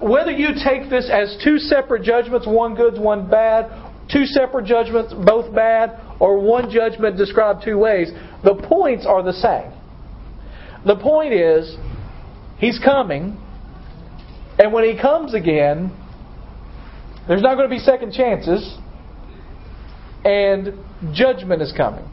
Whether 0.00 0.30
you 0.30 0.50
take 0.62 0.88
this 0.90 1.10
as 1.10 1.36
two 1.42 1.58
separate 1.58 2.04
judgments, 2.04 2.46
one 2.46 2.76
good, 2.76 3.00
one 3.00 3.28
bad, 3.28 3.70
two 4.12 4.24
separate 4.26 4.66
judgments, 4.66 5.14
both 5.26 5.52
bad, 5.54 6.00
or 6.20 6.38
one 6.38 6.70
judgment 6.70 7.16
described 7.16 7.62
two 7.64 7.78
ways, 7.78 8.10
the 8.42 8.54
points 8.54 9.06
are 9.06 9.22
the 9.22 9.32
same. 9.32 9.72
The 10.86 10.96
point 10.96 11.32
is, 11.32 11.76
He's 12.58 12.78
coming, 12.78 13.36
and 14.58 14.72
when 14.72 14.84
He 14.84 15.00
comes 15.00 15.34
again, 15.34 15.92
there's 17.26 17.42
not 17.42 17.56
going 17.56 17.68
to 17.68 17.74
be 17.74 17.80
second 17.80 18.12
chances, 18.12 18.76
and 20.24 20.74
judgment 21.12 21.62
is 21.62 21.72
coming. 21.76 22.08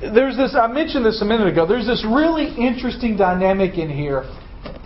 There's 0.00 0.36
this, 0.36 0.56
I 0.58 0.66
mentioned 0.66 1.06
this 1.06 1.22
a 1.22 1.24
minute 1.24 1.46
ago, 1.46 1.66
there's 1.66 1.86
this 1.86 2.04
really 2.04 2.54
interesting 2.56 3.16
dynamic 3.16 3.78
in 3.78 3.88
here 3.88 4.22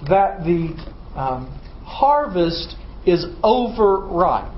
that 0.08 0.44
the 0.44 0.74
um, 1.18 1.48
harvest 1.84 2.76
is 3.06 3.24
overripe. 3.42 4.55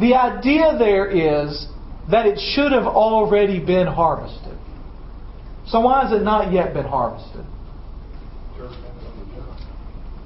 The 0.00 0.14
idea 0.14 0.76
there 0.78 1.08
is 1.10 1.66
that 2.10 2.26
it 2.26 2.38
should 2.38 2.72
have 2.72 2.86
already 2.86 3.64
been 3.64 3.86
harvested. 3.86 4.58
So 5.68 5.80
why 5.80 6.02
has 6.02 6.12
it 6.12 6.22
not 6.22 6.52
yet 6.52 6.74
been 6.74 6.86
harvested? 6.86 7.44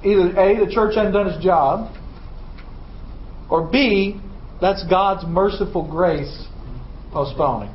Either 0.03 0.29
A, 0.39 0.65
the 0.65 0.71
church 0.71 0.95
hasn't 0.95 1.13
done 1.13 1.27
its 1.27 1.43
job, 1.43 1.93
or 3.49 3.67
B, 3.69 4.19
that's 4.61 4.83
God's 4.89 5.25
merciful 5.27 5.87
grace 5.87 6.47
postponing. 7.11 7.73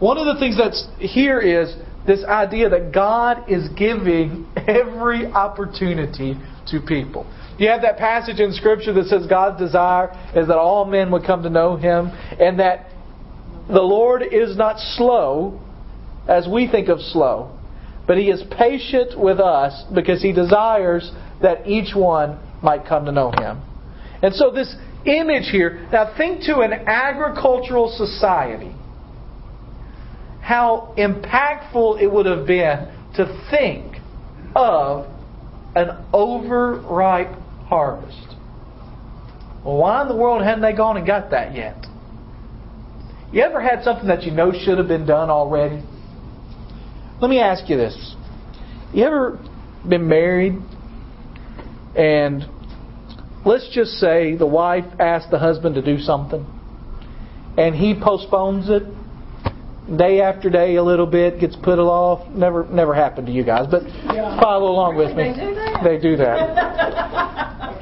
One 0.00 0.18
of 0.18 0.26
the 0.26 0.38
things 0.40 0.58
that's 0.58 0.86
here 0.98 1.40
is 1.40 1.74
this 2.06 2.24
idea 2.24 2.68
that 2.68 2.92
God 2.92 3.50
is 3.50 3.68
giving 3.70 4.46
every 4.68 5.26
opportunity 5.26 6.36
to 6.68 6.80
people. 6.80 7.26
You 7.58 7.68
have 7.68 7.82
that 7.82 7.98
passage 7.98 8.40
in 8.40 8.52
Scripture 8.52 8.92
that 8.94 9.06
says 9.06 9.26
God's 9.28 9.60
desire 9.60 10.10
is 10.34 10.48
that 10.48 10.58
all 10.58 10.84
men 10.84 11.10
would 11.12 11.24
come 11.24 11.42
to 11.42 11.50
know 11.50 11.76
Him, 11.76 12.08
and 12.08 12.58
that 12.58 12.90
the 13.68 13.82
Lord 13.82 14.22
is 14.22 14.56
not 14.56 14.78
slow 14.96 15.60
as 16.28 16.48
we 16.48 16.68
think 16.68 16.88
of 16.88 17.00
slow, 17.00 17.56
but 18.06 18.16
He 18.18 18.30
is 18.30 18.42
patient 18.58 19.18
with 19.18 19.38
us 19.40 19.84
because 19.94 20.20
He 20.22 20.32
desires 20.32 21.10
that 21.42 21.66
each 21.66 21.94
one 21.94 22.38
might 22.62 22.86
come 22.86 23.04
to 23.04 23.12
know 23.12 23.30
Him. 23.30 23.62
And 24.22 24.34
so, 24.34 24.50
this 24.50 24.74
image 25.04 25.50
here, 25.50 25.86
now 25.92 26.14
think 26.16 26.42
to 26.44 26.60
an 26.60 26.72
agricultural 26.72 27.94
society 27.96 28.74
how 30.40 30.94
impactful 30.98 32.00
it 32.02 32.10
would 32.10 32.26
have 32.26 32.46
been 32.46 32.90
to 33.14 33.46
think 33.50 33.93
of 34.54 35.06
an 35.74 36.04
overripe 36.12 37.32
harvest. 37.66 38.36
Well, 39.64 39.78
why 39.78 40.02
in 40.02 40.08
the 40.08 40.16
world 40.16 40.42
hadn't 40.42 40.62
they 40.62 40.74
gone 40.74 40.96
and 40.96 41.06
got 41.06 41.30
that 41.30 41.54
yet? 41.54 41.86
You 43.32 43.42
ever 43.42 43.60
had 43.60 43.82
something 43.82 44.06
that 44.08 44.22
you 44.22 44.30
know 44.30 44.52
should 44.52 44.78
have 44.78 44.86
been 44.86 45.06
done 45.06 45.30
already? 45.30 45.82
Let 47.20 47.28
me 47.28 47.40
ask 47.40 47.68
you 47.68 47.76
this. 47.76 48.14
You 48.92 49.04
ever 49.04 49.38
been 49.88 50.06
married 50.08 50.54
and 51.96 52.44
let's 53.44 53.68
just 53.74 53.92
say 53.92 54.36
the 54.36 54.46
wife 54.46 54.84
asked 54.98 55.30
the 55.30 55.38
husband 55.38 55.74
to 55.74 55.82
do 55.82 55.98
something 55.98 56.46
and 57.56 57.74
he 57.74 57.94
postpones 58.00 58.68
it 58.68 58.82
day 59.96 60.20
after 60.22 60.48
day 60.48 60.76
a 60.76 60.82
little 60.82 61.06
bit 61.06 61.38
gets 61.40 61.56
put 61.56 61.78
off. 61.78 62.26
Never 62.30 62.66
never 62.66 62.94
happened 62.94 63.26
to 63.26 63.32
you 63.32 63.44
guys 63.44 63.66
but 63.70 63.82
yeah. 63.84 64.40
follow 64.40 64.70
along 64.70 64.96
with 64.96 65.14
me. 65.14 65.32
They 65.32 65.34
do 65.34 65.54
that, 65.54 65.84
they 65.84 65.98
do 65.98 66.16
that. 66.16 66.48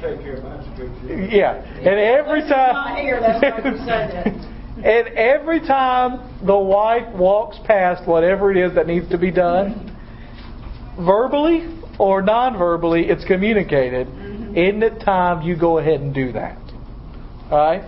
yeah. 1.31 1.63
And 1.77 1.99
every 1.99 2.41
time 2.41 2.97
and 4.83 5.07
every 5.15 5.61
time 5.61 6.45
the 6.45 6.57
wife 6.57 7.07
walks 7.15 7.57
past 7.65 8.05
whatever 8.07 8.51
it 8.51 8.57
is 8.57 8.75
that 8.75 8.85
needs 8.85 9.07
to 9.09 9.17
be 9.17 9.31
done 9.31 9.89
verbally 10.99 11.79
or 11.99 12.21
non-verbally 12.21 13.05
it's 13.07 13.23
communicated. 13.25 14.07
Mm-hmm. 14.07 14.57
isn't 14.57 14.83
it 14.83 14.99
time 14.99 15.41
you 15.41 15.57
go 15.57 15.77
ahead 15.77 16.01
and 16.01 16.13
do 16.13 16.33
that? 16.33 16.57
All 17.49 17.57
right? 17.57 17.83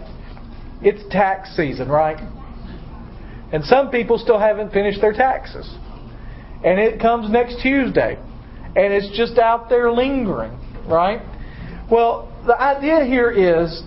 It's 0.81 1.03
tax 1.11 1.55
season 1.55 1.89
right 1.89 2.17
and 3.55 3.63
some 3.63 3.89
people 3.89 4.17
still 4.17 4.37
haven't 4.37 4.73
finished 4.73 4.99
their 4.99 5.13
taxes. 5.13 5.65
And 6.65 6.77
it 6.77 6.99
comes 6.99 7.31
next 7.31 7.61
Tuesday. 7.61 8.17
And 8.75 8.93
it's 8.93 9.15
just 9.15 9.37
out 9.37 9.69
there 9.69 9.89
lingering, 9.93 10.59
right? 10.89 11.21
Well, 11.89 12.29
the 12.45 12.61
idea 12.61 13.05
here 13.05 13.31
is 13.31 13.81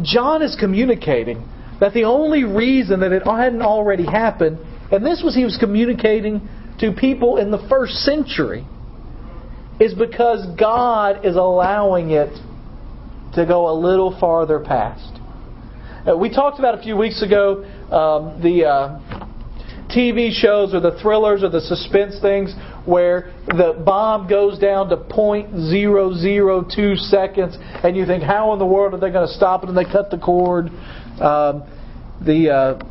John 0.00 0.40
is 0.40 0.56
communicating 0.58 1.46
that 1.78 1.92
the 1.92 2.04
only 2.04 2.44
reason 2.44 3.00
that 3.00 3.12
it 3.12 3.22
hadn't 3.26 3.60
already 3.60 4.06
happened, 4.06 4.60
and 4.90 5.04
this 5.04 5.20
was 5.22 5.34
he 5.34 5.44
was 5.44 5.58
communicating 5.60 6.48
to 6.80 6.90
people 6.92 7.36
in 7.36 7.50
the 7.50 7.66
first 7.68 7.96
century, 7.96 8.66
is 9.78 9.92
because 9.92 10.46
God 10.58 11.26
is 11.26 11.36
allowing 11.36 12.12
it 12.12 12.32
to 13.34 13.44
go 13.44 13.68
a 13.68 13.76
little 13.78 14.18
farther 14.18 14.58
past. 14.58 15.20
Uh, 16.08 16.16
we 16.16 16.30
talked 16.30 16.58
about 16.58 16.78
a 16.78 16.82
few 16.82 16.96
weeks 16.96 17.20
ago 17.20 17.62
um, 17.92 18.40
the 18.42 18.64
uh, 18.64 19.26
TV 19.88 20.32
shows 20.32 20.74
or 20.74 20.80
the 20.80 20.98
thrillers 21.00 21.42
or 21.42 21.48
the 21.48 21.60
suspense 21.60 22.18
things 22.20 22.54
where 22.84 23.32
the 23.46 23.80
bomb 23.84 24.28
goes 24.28 24.58
down 24.58 24.88
to 24.88 24.96
0.002 24.96 26.96
seconds, 26.98 27.56
and 27.82 27.96
you 27.96 28.06
think, 28.06 28.22
how 28.22 28.52
in 28.52 28.58
the 28.58 28.66
world 28.66 28.94
are 28.94 28.98
they 28.98 29.10
going 29.10 29.26
to 29.26 29.34
stop 29.34 29.62
it? 29.62 29.68
And 29.68 29.76
they 29.76 29.84
cut 29.84 30.10
the 30.10 30.18
cord. 30.18 30.68
Um, 31.20 31.64
the 32.24 32.50
uh, 32.50 32.84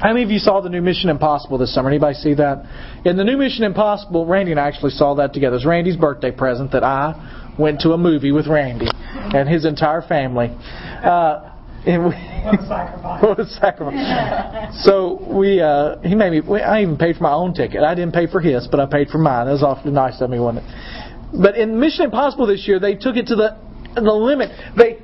how 0.00 0.12
many 0.12 0.22
of 0.22 0.30
you 0.30 0.38
saw 0.38 0.60
the 0.60 0.68
new 0.68 0.80
Mission 0.80 1.10
Impossible 1.10 1.58
this 1.58 1.74
summer? 1.74 1.88
Anybody 1.88 2.14
see 2.14 2.34
that? 2.34 2.64
In 3.04 3.16
the 3.16 3.24
new 3.24 3.36
Mission 3.36 3.64
Impossible, 3.64 4.26
Randy 4.26 4.50
and 4.50 4.60
I 4.60 4.68
actually 4.68 4.92
saw 4.92 5.14
that 5.16 5.34
together. 5.34 5.54
It 5.54 5.58
was 5.58 5.66
Randy's 5.66 5.96
birthday 5.96 6.30
present 6.30 6.72
that 6.72 6.84
I 6.84 7.54
went 7.58 7.80
to 7.80 7.92
a 7.92 7.98
movie 7.98 8.32
with 8.32 8.46
Randy 8.46 8.88
and 8.88 9.48
his 9.48 9.64
entire 9.64 10.02
family. 10.02 10.48
Uh, 10.48 11.49
and 11.86 12.04
we, 12.04 12.10
what 12.10 12.60
a 12.60 12.66
sacrifice! 12.66 13.22
what 13.22 13.40
a 13.40 13.46
sacrifice! 13.46 14.84
so 14.84 15.26
we, 15.30 15.60
uh, 15.60 15.98
he 16.02 16.14
made 16.14 16.30
me. 16.30 16.40
We, 16.40 16.60
I 16.60 16.82
even 16.82 16.96
paid 16.96 17.16
for 17.16 17.22
my 17.22 17.32
own 17.32 17.54
ticket. 17.54 17.82
I 17.82 17.94
didn't 17.94 18.12
pay 18.12 18.26
for 18.26 18.40
his, 18.40 18.68
but 18.70 18.80
I 18.80 18.86
paid 18.86 19.08
for 19.08 19.18
mine. 19.18 19.46
That 19.46 19.52
was 19.52 19.62
awfully 19.62 19.92
nice 19.92 20.20
of 20.20 20.30
me, 20.30 20.38
wasn't 20.38 20.66
it? 20.66 21.40
But 21.42 21.56
in 21.56 21.78
Mission 21.78 22.06
Impossible 22.06 22.46
this 22.46 22.66
year, 22.66 22.80
they 22.80 22.94
took 22.94 23.16
it 23.16 23.26
to 23.28 23.36
the 23.36 23.56
the 23.94 24.12
limit. 24.12 24.50
They 24.76 24.98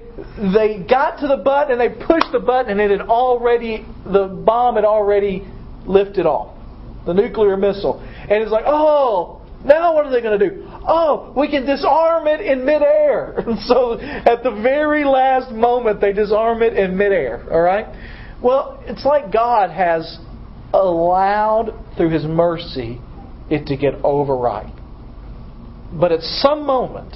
they 0.52 0.84
got 0.88 1.20
to 1.20 1.28
the 1.28 1.36
button 1.36 1.78
and 1.78 1.80
they 1.80 2.04
pushed 2.04 2.32
the 2.32 2.40
button, 2.40 2.72
and 2.72 2.80
it 2.80 2.90
had 2.90 3.08
already 3.08 3.86
the 4.04 4.26
bomb 4.26 4.76
had 4.76 4.84
already 4.84 5.46
lifted 5.86 6.26
off 6.26 6.56
the 7.06 7.14
nuclear 7.14 7.56
missile, 7.56 8.00
and 8.00 8.42
it's 8.42 8.50
like, 8.50 8.64
oh, 8.66 9.35
now 9.64 9.94
what 9.94 10.06
are 10.06 10.10
they 10.10 10.20
going 10.20 10.38
to 10.38 10.50
do? 10.50 10.66
oh, 10.86 11.32
we 11.36 11.50
can 11.50 11.66
disarm 11.66 12.26
it 12.26 12.40
in 12.40 12.64
midair. 12.64 13.44
So 13.66 13.98
at 13.98 14.42
the 14.42 14.50
very 14.62 15.04
last 15.04 15.50
moment, 15.50 16.00
they 16.00 16.12
disarm 16.12 16.62
it 16.62 16.74
in 16.74 16.96
midair. 16.96 17.42
All 17.52 17.60
right? 17.60 17.86
Well, 18.42 18.82
it's 18.86 19.04
like 19.04 19.32
God 19.32 19.70
has 19.70 20.18
allowed, 20.72 21.72
through 21.96 22.10
His 22.10 22.24
mercy, 22.24 23.00
it 23.50 23.66
to 23.66 23.76
get 23.76 23.94
overripe. 24.04 24.74
But 25.92 26.12
at 26.12 26.20
some 26.20 26.64
moment, 26.64 27.14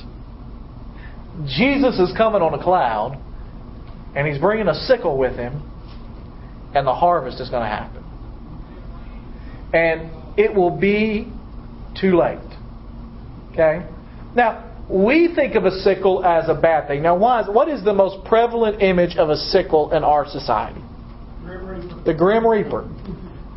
Jesus 1.46 1.98
is 1.98 2.12
coming 2.16 2.42
on 2.42 2.54
a 2.58 2.62
cloud, 2.62 3.20
and 4.16 4.26
He's 4.26 4.40
bringing 4.40 4.66
a 4.66 4.74
sickle 4.74 5.16
with 5.16 5.36
Him, 5.36 5.62
and 6.74 6.86
the 6.86 6.94
harvest 6.94 7.40
is 7.40 7.48
going 7.50 7.62
to 7.62 7.68
happen. 7.68 8.04
And 9.72 10.38
it 10.38 10.54
will 10.54 10.76
be 10.76 11.30
too 12.00 12.16
late. 12.16 12.38
Okay? 13.52 13.86
Now, 14.34 14.70
we 14.88 15.32
think 15.34 15.54
of 15.54 15.64
a 15.64 15.70
sickle 15.70 16.24
as 16.24 16.48
a 16.48 16.54
bad 16.54 16.88
thing. 16.88 17.02
Now, 17.02 17.16
why 17.16 17.42
is, 17.42 17.48
what 17.48 17.68
is 17.68 17.84
the 17.84 17.92
most 17.92 18.24
prevalent 18.24 18.82
image 18.82 19.16
of 19.16 19.30
a 19.30 19.36
sickle 19.36 19.92
in 19.92 20.02
our 20.02 20.26
society? 20.28 20.80
The 22.04 22.14
Grim 22.14 22.46
Reaper. 22.46 22.88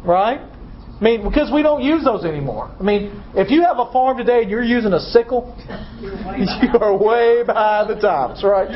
Right? 0.05 0.39
I 0.39 1.03
mean, 1.03 1.23
because 1.27 1.51
we 1.51 1.63
don't 1.63 1.83
use 1.83 2.03
those 2.03 2.23
anymore. 2.23 2.73
I 2.79 2.83
mean, 2.83 3.23
if 3.35 3.49
you 3.49 3.61
have 3.63 3.79
a 3.79 3.91
farm 3.91 4.17
today 4.17 4.43
and 4.43 4.49
you're 4.49 4.63
using 4.63 4.93
a 4.93 4.99
sickle, 4.99 5.55
you 5.99 6.79
are 6.79 6.95
way 6.95 7.43
behind 7.45 7.89
the 7.89 7.99
times, 7.99 8.43
right? 8.43 8.69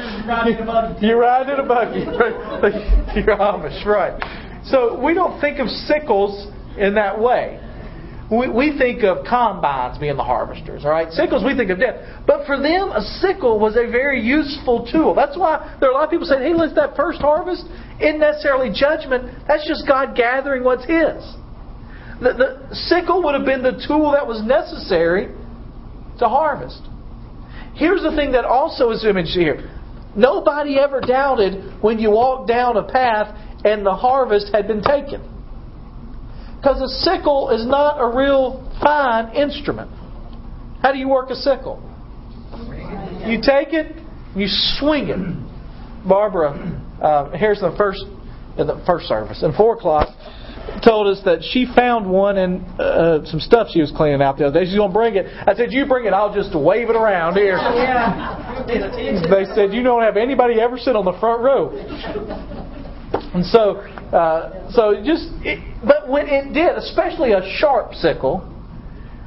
You're 1.02 1.20
riding 1.20 1.54
in 1.54 1.60
a 1.60 1.68
buggy. 1.68 2.06
Right? 2.06 3.16
You're 3.16 3.38
Amish, 3.38 3.86
right? 3.86 4.20
So 4.66 5.00
we 5.00 5.14
don't 5.14 5.40
think 5.40 5.60
of 5.60 5.70
sickles 5.70 6.48
in 6.78 6.96
that 6.96 7.20
way. 7.20 7.62
We, 8.30 8.78
think 8.78 9.04
of 9.04 9.24
combines 9.24 9.98
being 10.00 10.18
the 10.18 10.24
harvesters, 10.24 10.84
all 10.84 10.92
right? 10.92 11.10
Sickles 11.14 11.46
we 11.46 11.56
think 11.56 11.72
of 11.72 11.80
death. 11.80 11.96
But 12.28 12.46
for 12.46 12.58
them, 12.58 12.92
a 12.92 13.00
sickle 13.24 13.58
was 13.58 13.78
a 13.78 13.90
very 13.90 14.22
useful 14.22 14.86
tool. 14.92 15.16
That's 15.16 15.38
why 15.38 15.78
there 15.80 15.90
are 15.90 15.94
a 15.94 15.96
lot 15.96 16.04
of 16.04 16.10
people 16.10 16.26
saying, 16.26 16.44
hey, 16.44 16.54
listen, 16.54 16.76
that 16.76 16.98
first 16.98 17.22
harvest 17.22 17.64
isn't 18.02 18.20
necessarily 18.20 18.70
judgment. 18.70 19.48
That's 19.48 19.66
just 19.66 19.88
God 19.88 20.14
gathering 20.14 20.66
what's 20.66 20.84
His. 20.84 21.24
The, 22.20 22.68
the 22.70 22.76
sickle 22.76 23.24
would 23.24 23.34
have 23.34 23.46
been 23.46 23.64
the 23.64 23.82
tool 23.88 24.12
that 24.12 24.28
was 24.28 24.44
necessary 24.44 25.28
to 26.20 26.28
harvest. 26.28 26.82
Here's 27.76 28.02
the 28.02 28.12
thing 28.14 28.34
that 28.34 28.44
also 28.44 28.92
is 28.92 29.06
imaged 29.06 29.38
here. 29.38 29.74
Nobody 30.18 30.80
ever 30.80 31.00
doubted 31.00 31.82
when 31.82 32.00
you 32.00 32.12
walked 32.12 32.50
down 32.50 32.76
a 32.76 32.84
path 32.84 33.38
and 33.64 33.86
the 33.86 33.96
harvest 33.96 34.52
had 34.52 34.68
been 34.68 34.82
taken. 34.82 35.37
Because 36.58 36.82
a 36.82 36.88
sickle 37.04 37.50
is 37.52 37.66
not 37.66 37.98
a 38.00 38.16
real 38.16 38.64
fine 38.82 39.36
instrument. 39.36 39.92
How 40.82 40.92
do 40.92 40.98
you 40.98 41.08
work 41.08 41.30
a 41.30 41.36
sickle? 41.36 41.84
You 43.26 43.42
take 43.42 43.74
it, 43.74 43.96
you 44.36 44.48
swing 44.48 45.10
it. 45.10 46.08
Barbara 46.08 46.84
uh, 47.02 47.32
here's 47.32 47.60
the 47.60 47.74
first 47.78 48.04
in 48.58 48.66
the 48.66 48.82
first 48.86 49.06
service 49.06 49.44
in 49.44 49.54
four 49.54 49.76
o'clock 49.76 50.10
told 50.84 51.08
us 51.08 51.24
that 51.24 51.44
she 51.44 51.66
found 51.76 52.10
one 52.10 52.38
and 52.38 52.66
uh, 52.80 53.24
some 53.26 53.40
stuff 53.40 53.68
she 53.72 53.80
was 53.80 53.92
cleaning 53.96 54.22
out 54.22 54.38
the 54.38 54.46
other 54.46 54.60
day. 54.60 54.66
She's 54.66 54.76
going 54.76 54.90
to 54.90 54.94
bring 54.94 55.16
it. 55.16 55.26
I 55.48 55.54
said, 55.56 55.72
"You 55.72 55.86
bring 55.86 56.06
it. 56.06 56.14
I'll 56.14 56.34
just 56.34 56.54
wave 56.58 56.90
it 56.90 56.96
around 56.96 57.36
here." 57.36 57.58
Yeah. 57.58 58.66
They 58.68 59.46
said, 59.56 59.74
"You 59.74 59.84
don't 59.84 60.02
have 60.02 60.18
anybody 60.18 60.60
ever 60.60 60.78
sit 60.78 60.96
on 60.96 61.06
the 61.06 61.18
front 61.20 61.42
row." 61.42 61.72
And 63.34 63.46
so, 63.46 63.82
uh, 64.14 64.72
so 64.72 65.02
just, 65.04 65.30
it, 65.44 65.60
but 65.86 66.08
when 66.08 66.28
it 66.28 66.54
did, 66.54 66.78
especially 66.78 67.34
a 67.34 67.42
sharp 67.58 67.94
sickle, 67.94 68.40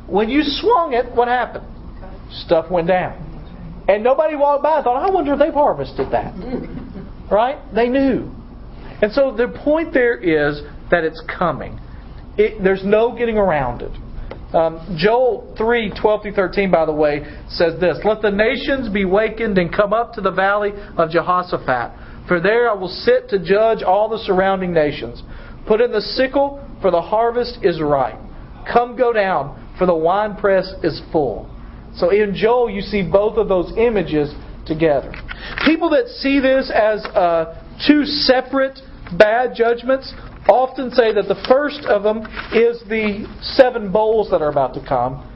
when 0.07 0.29
you 0.29 0.43
swung 0.43 0.95
it, 0.95 1.15
what 1.15 1.29
happened? 1.29 1.67
Stuff 2.31 2.71
went 2.71 2.89
down. 2.89 3.27
And 3.89 4.05
nobody 4.05 4.37
walked 4.37 4.63
by 4.63 4.77
and 4.77 4.85
thought, 4.85 4.97
I 4.97 5.11
wonder 5.13 5.35
if 5.35 5.39
they've 5.39 5.53
harvested 5.53 6.11
that. 6.13 6.35
Right? 7.31 7.59
They 7.73 7.89
knew. 7.89 8.29
And 9.01 9.13
so 9.13 9.33
the 9.33 9.57
point 9.65 9.95
there 9.95 10.17
is 10.17 10.63
that 10.91 11.05
it's 11.05 11.23
coming. 11.39 11.79
It, 12.37 12.61
there's 12.61 12.85
no 12.85 13.17
getting 13.17 13.39
around 13.39 13.83
it. 13.83 13.93
Um, 14.53 14.97
Joel 14.99 15.55
3 15.57 15.93
12 16.01 16.23
through 16.23 16.33
13, 16.33 16.73
by 16.73 16.87
the 16.87 16.93
way, 16.93 17.25
says 17.49 17.79
this 17.79 17.99
Let 18.05 18.21
the 18.21 18.33
nations 18.33 18.89
be 18.93 19.05
wakened 19.05 19.59
and 19.59 19.73
come 19.73 19.93
up 19.93 20.15
to 20.15 20.21
the 20.21 20.33
valley 20.33 20.73
of 20.97 21.11
Jehoshaphat. 21.11 21.93
For 22.31 22.39
there 22.39 22.71
I 22.71 22.75
will 22.75 22.87
sit 22.87 23.29
to 23.31 23.45
judge 23.45 23.83
all 23.83 24.09
the 24.09 24.19
surrounding 24.19 24.73
nations. 24.73 25.21
Put 25.67 25.81
in 25.81 25.91
the 25.91 26.01
sickle, 26.01 26.65
for 26.81 26.93
the 26.93 27.01
harvest 27.03 27.59
is 27.65 27.81
ripe. 27.81 28.21
Come 28.73 28.97
go 28.97 29.13
down, 29.13 29.75
for 29.77 29.85
the 29.85 29.97
winepress 29.97 30.73
is 30.85 31.03
full. 31.11 31.51
So 31.97 32.11
in 32.11 32.33
Joel, 32.37 32.71
you 32.71 32.83
see 32.83 33.03
both 33.03 33.37
of 33.37 33.49
those 33.49 33.73
images 33.77 34.33
together. 34.65 35.13
People 35.67 35.91
that 35.91 36.07
see 36.07 36.39
this 36.39 36.71
as 36.73 37.05
uh, 37.07 37.67
two 37.85 38.05
separate 38.05 38.79
bad 39.19 39.57
judgments 39.57 40.15
often 40.49 40.93
say 40.93 41.13
that 41.13 41.27
the 41.27 41.45
first 41.49 41.85
of 41.87 42.05
them 42.05 42.19
is 42.53 42.81
the 42.89 43.27
seven 43.43 43.91
bowls 43.91 44.31
that 44.31 44.41
are 44.41 44.51
about 44.51 44.73
to 44.75 44.87
come, 44.87 45.27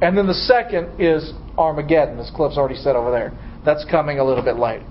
and 0.00 0.16
then 0.16 0.26
the 0.26 0.32
second 0.32 0.98
is 0.98 1.30
Armageddon, 1.58 2.18
as 2.18 2.30
Cliff's 2.34 2.56
already 2.56 2.76
said 2.76 2.96
over 2.96 3.10
there. 3.10 3.38
That's 3.66 3.84
coming 3.90 4.18
a 4.18 4.24
little 4.24 4.42
bit 4.42 4.56
later. 4.56 4.86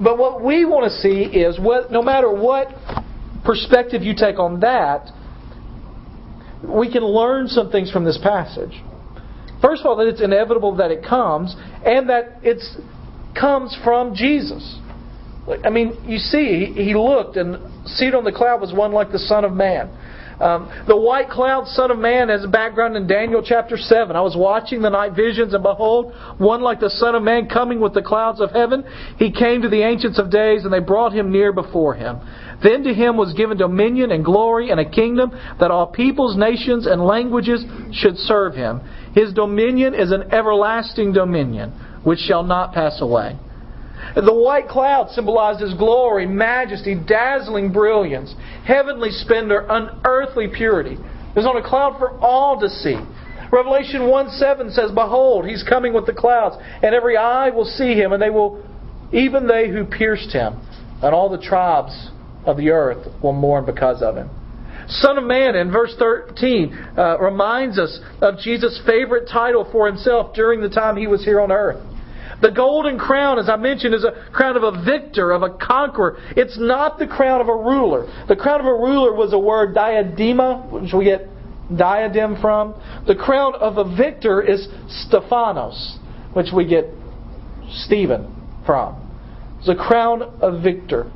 But 0.00 0.18
what 0.18 0.42
we 0.42 0.64
want 0.64 0.90
to 0.90 0.98
see 0.98 1.22
is 1.22 1.58
what, 1.58 1.90
no 1.90 2.02
matter 2.02 2.30
what 2.30 2.68
perspective 3.44 4.02
you 4.02 4.14
take 4.14 4.38
on 4.38 4.60
that, 4.60 5.10
we 6.62 6.90
can 6.90 7.04
learn 7.04 7.48
some 7.48 7.70
things 7.70 7.90
from 7.90 8.04
this 8.04 8.18
passage. 8.22 8.82
First 9.60 9.80
of 9.80 9.86
all, 9.86 9.96
that 9.96 10.08
it's 10.08 10.20
inevitable 10.22 10.76
that 10.76 10.90
it 10.90 11.04
comes, 11.04 11.54
and 11.84 12.08
that 12.08 12.38
it 12.42 12.62
comes 13.38 13.76
from 13.84 14.14
Jesus. 14.14 14.78
I 15.64 15.70
mean, 15.70 15.98
you 16.06 16.18
see, 16.18 16.72
he 16.74 16.94
looked, 16.94 17.36
and 17.36 17.58
seated 17.86 18.14
on 18.14 18.24
the 18.24 18.32
cloud 18.32 18.60
was 18.60 18.72
one 18.72 18.92
like 18.92 19.12
the 19.12 19.18
Son 19.18 19.44
of 19.44 19.52
Man. 19.52 19.90
Um, 20.40 20.70
the 20.88 20.96
white 20.96 21.28
cloud, 21.28 21.68
Son 21.68 21.90
of 21.90 21.98
Man, 21.98 22.28
has 22.28 22.44
a 22.44 22.48
background 22.48 22.96
in 22.96 23.06
Daniel 23.06 23.42
chapter 23.44 23.76
7. 23.76 24.16
I 24.16 24.20
was 24.20 24.36
watching 24.36 24.82
the 24.82 24.90
night 24.90 25.14
visions, 25.14 25.54
and 25.54 25.62
behold, 25.62 26.12
one 26.38 26.60
like 26.60 26.80
the 26.80 26.90
Son 26.90 27.14
of 27.14 27.22
Man 27.22 27.48
coming 27.48 27.80
with 27.80 27.94
the 27.94 28.02
clouds 28.02 28.40
of 28.40 28.50
heaven. 28.50 28.84
He 29.18 29.30
came 29.30 29.62
to 29.62 29.68
the 29.68 29.82
ancients 29.82 30.18
of 30.18 30.30
days, 30.30 30.64
and 30.64 30.72
they 30.72 30.80
brought 30.80 31.12
him 31.12 31.30
near 31.30 31.52
before 31.52 31.94
him. 31.94 32.18
Then 32.62 32.82
to 32.84 32.94
him 32.94 33.16
was 33.16 33.32
given 33.34 33.58
dominion 33.58 34.10
and 34.10 34.24
glory 34.24 34.70
and 34.70 34.80
a 34.80 34.88
kingdom 34.88 35.30
that 35.60 35.70
all 35.70 35.86
peoples, 35.86 36.36
nations, 36.36 36.86
and 36.86 37.04
languages 37.04 37.64
should 37.92 38.16
serve 38.18 38.54
him. 38.54 38.80
His 39.14 39.32
dominion 39.32 39.94
is 39.94 40.10
an 40.10 40.32
everlasting 40.32 41.12
dominion, 41.12 41.72
which 42.02 42.18
shall 42.18 42.42
not 42.42 42.72
pass 42.72 43.00
away. 43.00 43.38
The 44.14 44.34
white 44.34 44.68
cloud 44.68 45.10
symbolized 45.10 45.60
his 45.60 45.74
glory, 45.74 46.26
majesty, 46.26 46.94
dazzling 46.94 47.72
brilliance, 47.72 48.34
heavenly 48.64 49.10
splendor, 49.10 49.66
unearthly 49.68 50.48
purity. 50.48 50.94
It 50.94 51.36
was 51.36 51.46
on 51.46 51.56
a 51.56 51.66
cloud 51.66 51.98
for 51.98 52.10
all 52.20 52.60
to 52.60 52.68
see. 52.68 52.96
Revelation 53.50 54.08
1 54.08 54.30
7 54.30 54.70
says, 54.70 54.90
Behold, 54.92 55.46
he's 55.46 55.62
coming 55.62 55.92
with 55.92 56.06
the 56.06 56.12
clouds, 56.12 56.56
and 56.82 56.94
every 56.94 57.16
eye 57.16 57.50
will 57.50 57.64
see 57.64 57.94
him, 57.94 58.12
and 58.12 58.22
they 58.22 58.30
will, 58.30 58.64
even 59.12 59.46
they 59.46 59.68
who 59.68 59.84
pierced 59.84 60.32
him, 60.32 60.60
and 61.02 61.14
all 61.14 61.28
the 61.28 61.38
tribes 61.38 62.10
of 62.44 62.56
the 62.56 62.70
earth 62.70 63.06
will 63.22 63.32
mourn 63.32 63.64
because 63.64 64.02
of 64.02 64.16
him. 64.16 64.30
Son 64.88 65.16
of 65.18 65.24
Man 65.24 65.54
in 65.54 65.70
verse 65.70 65.94
13 65.98 66.72
uh, 66.96 67.18
reminds 67.18 67.78
us 67.78 68.00
of 68.20 68.38
Jesus' 68.38 68.80
favorite 68.84 69.28
title 69.30 69.68
for 69.70 69.86
himself 69.86 70.34
during 70.34 70.60
the 70.60 70.68
time 70.68 70.96
he 70.96 71.06
was 71.06 71.24
here 71.24 71.40
on 71.40 71.50
earth. 71.50 71.82
The 72.44 72.50
golden 72.50 72.98
crown, 72.98 73.38
as 73.38 73.48
I 73.48 73.56
mentioned, 73.56 73.94
is 73.94 74.04
a 74.04 74.12
crown 74.30 74.54
of 74.58 74.64
a 74.64 74.84
victor, 74.84 75.30
of 75.30 75.42
a 75.42 75.48
conqueror. 75.48 76.18
It's 76.36 76.58
not 76.58 76.98
the 76.98 77.06
crown 77.06 77.40
of 77.40 77.48
a 77.48 77.56
ruler. 77.56 78.06
The 78.28 78.36
crown 78.36 78.60
of 78.60 78.66
a 78.66 78.74
ruler 78.74 79.14
was 79.14 79.32
a 79.32 79.38
word 79.38 79.74
diadema, 79.74 80.70
which 80.70 80.92
we 80.92 81.06
get 81.06 81.26
diadem 81.74 82.38
from. 82.42 82.74
The 83.06 83.14
crown 83.14 83.54
of 83.54 83.78
a 83.78 83.96
victor 83.96 84.42
is 84.42 84.68
Stephanos, 84.88 85.98
which 86.34 86.48
we 86.54 86.66
get 86.66 86.84
Stephen 87.70 88.30
from. 88.66 89.00
It's 89.60 89.70
a 89.70 89.74
crown 89.74 90.20
of 90.42 90.62
victor. 90.62 91.10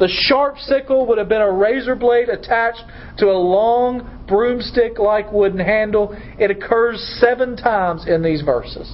The 0.00 0.08
sharp 0.08 0.58
sickle 0.58 1.06
would 1.06 1.18
have 1.18 1.28
been 1.28 1.40
a 1.40 1.52
razor 1.52 1.94
blade 1.94 2.28
attached 2.28 2.82
to 3.18 3.26
a 3.26 3.38
long 3.38 4.24
broomstick 4.26 4.98
like 4.98 5.30
wooden 5.30 5.60
handle. 5.60 6.16
It 6.36 6.50
occurs 6.50 7.00
seven 7.20 7.56
times 7.56 8.08
in 8.08 8.24
these 8.24 8.42
verses. 8.42 8.92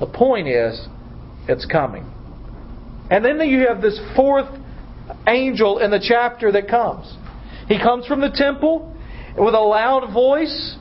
The 0.00 0.06
point 0.06 0.48
is, 0.48 0.88
it's 1.46 1.66
coming. 1.66 2.10
And 3.10 3.24
then 3.24 3.38
you 3.40 3.68
have 3.68 3.82
this 3.82 4.00
fourth 4.16 4.48
angel 5.26 5.78
in 5.78 5.90
the 5.90 6.02
chapter 6.02 6.50
that 6.52 6.68
comes. 6.68 7.16
He 7.68 7.78
comes 7.78 8.06
from 8.06 8.20
the 8.20 8.30
temple 8.30 8.96
with 9.38 9.54
a 9.54 9.60
loud 9.60 10.12
voice, 10.12 10.76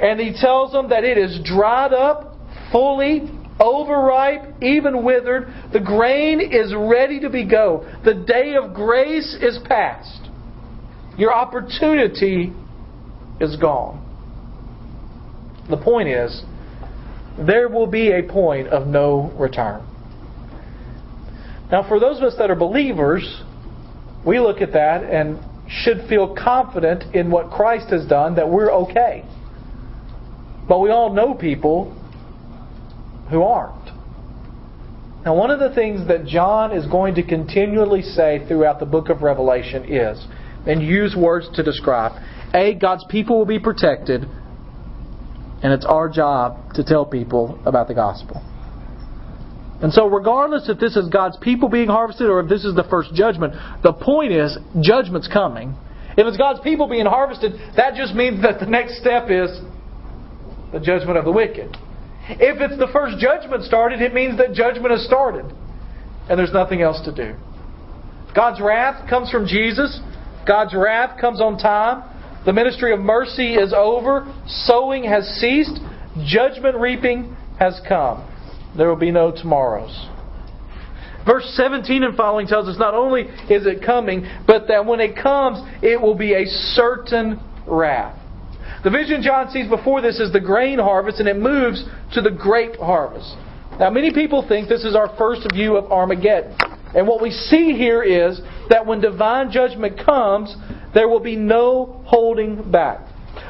and 0.00 0.20
he 0.20 0.34
tells 0.38 0.72
them 0.72 0.90
that 0.90 1.04
it 1.04 1.18
is 1.18 1.40
dried 1.44 1.92
up 1.92 2.36
fully, 2.70 3.30
overripe, 3.58 4.62
even 4.62 5.04
withered. 5.04 5.48
The 5.72 5.80
grain 5.80 6.40
is 6.40 6.74
ready 6.76 7.20
to 7.20 7.30
be 7.30 7.44
go. 7.44 7.88
The 8.04 8.14
day 8.14 8.54
of 8.54 8.74
grace 8.74 9.36
is 9.40 9.58
past. 9.64 10.28
Your 11.16 11.32
opportunity 11.34 12.52
is 13.40 13.56
gone. 13.56 14.04
The 15.68 15.76
point 15.76 16.08
is, 16.08 16.42
there 17.46 17.68
will 17.68 17.86
be 17.86 18.12
a 18.12 18.22
point 18.22 18.68
of 18.68 18.86
no 18.86 19.32
return. 19.38 19.84
Now, 21.70 21.86
for 21.86 22.00
those 22.00 22.18
of 22.18 22.24
us 22.24 22.34
that 22.38 22.50
are 22.50 22.56
believers, 22.56 23.42
we 24.26 24.40
look 24.40 24.60
at 24.60 24.72
that 24.72 25.04
and 25.04 25.38
should 25.68 26.08
feel 26.08 26.34
confident 26.34 27.14
in 27.14 27.30
what 27.30 27.50
Christ 27.50 27.90
has 27.90 28.06
done 28.06 28.36
that 28.36 28.48
we're 28.48 28.72
okay. 28.72 29.24
But 30.66 30.80
we 30.80 30.90
all 30.90 31.12
know 31.12 31.34
people 31.34 31.94
who 33.30 33.42
aren't. 33.42 33.86
Now, 35.24 35.34
one 35.34 35.50
of 35.50 35.58
the 35.58 35.74
things 35.74 36.08
that 36.08 36.24
John 36.24 36.72
is 36.72 36.86
going 36.86 37.16
to 37.16 37.22
continually 37.22 38.02
say 38.02 38.46
throughout 38.48 38.80
the 38.80 38.86
book 38.86 39.10
of 39.10 39.20
Revelation 39.22 39.84
is, 39.84 40.26
and 40.66 40.82
use 40.82 41.14
words 41.16 41.48
to 41.54 41.62
describe, 41.62 42.12
A, 42.54 42.74
God's 42.74 43.04
people 43.10 43.38
will 43.38 43.46
be 43.46 43.58
protected, 43.58 44.26
and 45.62 45.72
it's 45.72 45.84
our 45.84 46.08
job 46.08 46.74
to 46.74 46.84
tell 46.84 47.04
people 47.04 47.58
about 47.66 47.88
the 47.88 47.94
gospel. 47.94 48.42
And 49.80 49.92
so, 49.92 50.06
regardless 50.06 50.68
if 50.68 50.78
this 50.78 50.96
is 50.96 51.08
God's 51.08 51.36
people 51.40 51.68
being 51.68 51.88
harvested 51.88 52.28
or 52.28 52.40
if 52.40 52.48
this 52.48 52.64
is 52.64 52.74
the 52.74 52.84
first 52.90 53.14
judgment, 53.14 53.54
the 53.82 53.92
point 53.92 54.32
is 54.32 54.56
judgment's 54.80 55.28
coming. 55.28 55.74
If 56.16 56.26
it's 56.26 56.36
God's 56.36 56.60
people 56.60 56.88
being 56.88 57.06
harvested, 57.06 57.52
that 57.76 57.94
just 57.94 58.14
means 58.14 58.42
that 58.42 58.58
the 58.58 58.66
next 58.66 58.98
step 59.00 59.30
is 59.30 59.50
the 60.72 60.80
judgment 60.80 61.16
of 61.16 61.24
the 61.24 61.30
wicked. 61.30 61.76
If 62.28 62.60
it's 62.60 62.76
the 62.78 62.88
first 62.92 63.18
judgment 63.18 63.64
started, 63.64 64.02
it 64.02 64.12
means 64.12 64.36
that 64.38 64.52
judgment 64.52 64.90
has 64.90 65.04
started. 65.04 65.46
And 66.28 66.38
there's 66.38 66.52
nothing 66.52 66.82
else 66.82 67.00
to 67.04 67.14
do. 67.14 67.36
God's 68.34 68.60
wrath 68.60 69.08
comes 69.08 69.30
from 69.30 69.46
Jesus. 69.46 70.00
God's 70.46 70.74
wrath 70.74 71.20
comes 71.20 71.40
on 71.40 71.56
time. 71.56 72.02
The 72.48 72.54
ministry 72.54 72.94
of 72.94 73.00
mercy 73.00 73.56
is 73.56 73.74
over. 73.76 74.26
Sowing 74.46 75.04
has 75.04 75.26
ceased. 75.38 75.78
Judgment 76.24 76.78
reaping 76.78 77.36
has 77.58 77.78
come. 77.86 78.26
There 78.74 78.88
will 78.88 78.96
be 78.96 79.10
no 79.10 79.30
tomorrows. 79.30 80.08
Verse 81.26 81.44
17 81.56 82.04
and 82.04 82.16
following 82.16 82.46
tells 82.46 82.66
us 82.66 82.78
not 82.78 82.94
only 82.94 83.24
is 83.50 83.66
it 83.66 83.84
coming, 83.84 84.26
but 84.46 84.66
that 84.68 84.86
when 84.86 84.98
it 84.98 85.14
comes, 85.14 85.58
it 85.82 86.00
will 86.00 86.14
be 86.14 86.32
a 86.32 86.46
certain 86.46 87.38
wrath. 87.66 88.18
The 88.82 88.88
vision 88.88 89.20
John 89.20 89.50
sees 89.50 89.68
before 89.68 90.00
this 90.00 90.18
is 90.18 90.32
the 90.32 90.40
grain 90.40 90.78
harvest, 90.78 91.20
and 91.20 91.28
it 91.28 91.36
moves 91.36 91.84
to 92.14 92.22
the 92.22 92.30
grape 92.30 92.76
harvest. 92.76 93.36
Now, 93.78 93.90
many 93.90 94.10
people 94.10 94.42
think 94.48 94.70
this 94.70 94.84
is 94.84 94.96
our 94.96 95.14
first 95.18 95.46
view 95.52 95.76
of 95.76 95.92
Armageddon. 95.92 96.56
And 96.94 97.06
what 97.06 97.20
we 97.20 97.30
see 97.30 97.74
here 97.76 98.02
is 98.02 98.40
that 98.70 98.86
when 98.86 99.02
divine 99.02 99.50
judgment 99.50 100.00
comes, 100.02 100.56
there 100.94 101.08
will 101.08 101.20
be 101.20 101.36
no 101.36 102.02
holding 102.06 102.70
back. 102.70 103.00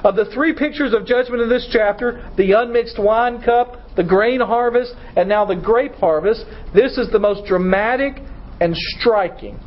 Of 0.04 0.16
the 0.16 0.26
three 0.26 0.52
pictures 0.52 0.92
of 0.92 1.06
judgment 1.06 1.42
in 1.42 1.48
this 1.48 1.68
chapter, 1.72 2.30
the 2.36 2.52
unmixed 2.52 2.98
wine 2.98 3.42
cup, 3.42 3.76
the 3.96 4.04
grain 4.04 4.40
harvest, 4.40 4.94
and 5.16 5.28
now 5.28 5.44
the 5.44 5.56
grape 5.56 5.94
harvest, 5.94 6.44
this 6.74 6.98
is 6.98 7.10
the 7.10 7.18
most 7.18 7.46
dramatic 7.46 8.22
and 8.60 8.74
striking. 8.76 9.58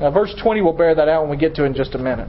Now, 0.00 0.10
verse 0.10 0.34
20 0.42 0.62
will 0.62 0.72
bear 0.72 0.94
that 0.94 1.08
out 1.08 1.22
when 1.22 1.30
we 1.30 1.36
get 1.36 1.54
to 1.56 1.64
it 1.64 1.66
in 1.66 1.74
just 1.74 1.94
a 1.94 1.98
minute. 1.98 2.28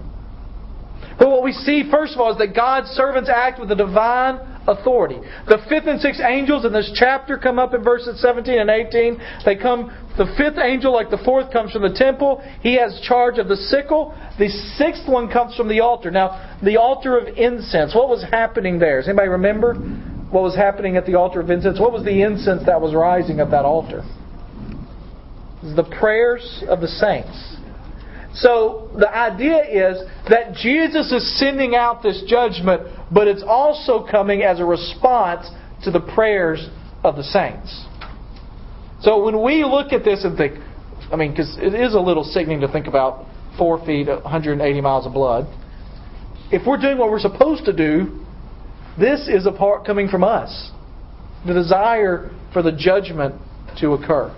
But 1.18 1.30
what 1.30 1.44
we 1.44 1.52
see, 1.52 1.84
first 1.92 2.14
of 2.14 2.20
all, 2.20 2.32
is 2.32 2.38
that 2.38 2.56
God's 2.56 2.88
servants 2.90 3.30
act 3.30 3.60
with 3.60 3.72
a 3.72 3.76
divine 3.76 4.40
authority. 4.68 5.20
The 5.48 5.60
fifth 5.70 5.88
and 5.88 6.00
sixth 6.00 6.22
angels 6.22 6.66
in 6.66 6.74
this 6.74 6.92
chapter 6.94 7.38
come 7.38 7.60
up 7.60 7.74
in 7.74 7.84
verses 7.84 8.22
17 8.22 8.60
and 8.60 8.70
18. 8.70 9.22
They 9.46 9.56
come, 9.56 9.92
the 10.18 10.26
fifth 10.38 10.58
angel, 10.58 10.94
like 10.94 11.10
the 11.10 11.22
fourth, 11.24 11.52
comes 11.52 11.72
from 11.72 11.82
the 11.82 11.94
temple. 11.94 12.42
He 12.62 12.76
has 12.76 13.00
charge 13.02 13.38
of 13.38 13.48
the 13.48 13.56
sickle. 13.56 14.16
The 14.38 14.50
sixth 14.50 15.08
one 15.08 15.32
comes 15.32 15.56
from 15.56 15.68
the 15.68 15.80
altar. 15.80 16.12
Now, 16.12 16.58
the 16.64 16.78
altar 16.78 17.18
of 17.18 17.28
incense. 17.38 17.96
What 17.96 18.10
was 18.10 18.24
happening 18.30 18.80
there? 18.80 19.00
Does 19.00 19.08
anybody 19.08 19.30
remember 19.30 19.76
what 19.76 20.44
was 20.44 20.56
happening 20.56 20.98
at 20.98 21.06
the 21.06 21.16
altar 21.16 21.40
of 21.42 21.50
incense? 21.50 21.80
What 21.80 21.92
was 21.92 22.04
the 22.04 22.22
incense 22.22 22.66
that 22.66 22.80
was 22.80 22.94
rising 22.94 23.40
at 23.40 23.52
that 23.52 23.66
altar? 23.66 24.04
The 25.62 25.84
prayers 26.00 26.64
of 26.70 26.80
the 26.82 26.88
saints. 26.88 27.58
So 28.34 28.90
the 28.98 29.10
idea 29.10 29.64
is 29.64 30.08
that 30.30 30.54
Jesus 30.54 31.12
is 31.12 31.40
sending 31.40 31.76
out 31.76 32.04
this 32.04 32.24
judgment, 32.28 32.84
but 33.12 33.28
it's 33.28 33.44
also 33.46 34.06
coming 34.10 34.44
as 34.44 34.60
a 34.60 34.66
response 34.66 35.50
to 35.84 35.92
the 35.92 36.00
prayers 36.00 36.70
of 37.04 37.16
the 37.16 37.24
saints. 37.24 37.86
So 39.02 39.24
when 39.24 39.42
we 39.42 39.64
look 39.64 39.94
at 39.94 40.04
this 40.04 40.26
and 40.26 40.38
think, 40.38 40.60
I 41.12 41.16
mean, 41.16 41.32
because 41.32 41.58
it 41.60 41.74
is 41.74 41.96
a 41.96 42.00
little 42.00 42.24
sickening 42.24 42.62
to 42.62 42.72
think 42.72 42.88
about 42.88 43.26
four 43.58 43.84
feet, 43.86 44.08
180 44.08 44.82
miles 44.82 45.06
of 45.06 45.14
blood. 45.14 45.48
If 46.52 46.68
we're 46.68 46.78
doing 46.78 46.98
what 46.98 47.10
we're 47.10 47.20
supposed 47.20 47.66
to 47.66 47.74
do, 47.74 48.26
this 49.00 49.28
is 49.28 49.46
a 49.46 49.52
part 49.52 49.86
coming 49.86 50.08
from 50.08 50.24
us. 50.24 50.72
The 51.48 51.54
desire 51.54 52.32
for 52.52 52.62
the 52.62 52.72
judgment 52.72 53.36
to 53.80 53.94
occur. 53.94 54.36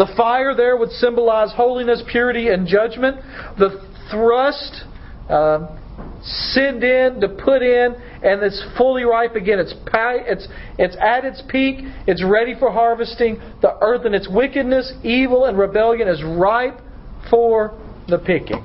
The 0.00 0.06
fire 0.16 0.54
there 0.54 0.78
would 0.78 0.92
symbolize 0.92 1.52
holiness, 1.52 2.02
purity, 2.10 2.48
and 2.48 2.66
judgment. 2.66 3.18
The 3.58 3.86
thrust, 4.10 4.84
uh, 5.28 5.76
send 6.22 6.82
in, 6.82 7.20
to 7.20 7.28
put 7.28 7.60
in, 7.60 7.94
and 8.22 8.42
it's 8.42 8.64
fully 8.78 9.04
ripe 9.04 9.34
again. 9.34 9.58
It's, 9.58 9.74
it's, 9.92 10.48
it's 10.78 10.96
at 10.98 11.26
its 11.26 11.42
peak. 11.50 11.80
It's 12.06 12.24
ready 12.24 12.54
for 12.58 12.72
harvesting. 12.72 13.42
The 13.60 13.76
earth 13.82 14.06
and 14.06 14.14
its 14.14 14.26
wickedness, 14.26 14.90
evil, 15.04 15.44
and 15.44 15.58
rebellion 15.58 16.08
is 16.08 16.24
ripe 16.24 16.80
for 17.28 17.78
the 18.08 18.16
picking. 18.16 18.64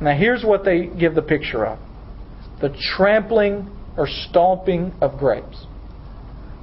Now, 0.00 0.16
here's 0.16 0.42
what 0.42 0.64
they 0.64 0.86
give 0.86 1.16
the 1.16 1.22
picture 1.22 1.66
of 1.66 1.78
the 2.62 2.74
trampling 2.96 3.70
or 3.98 4.08
stomping 4.08 4.94
of 5.02 5.18
grapes. 5.18 5.66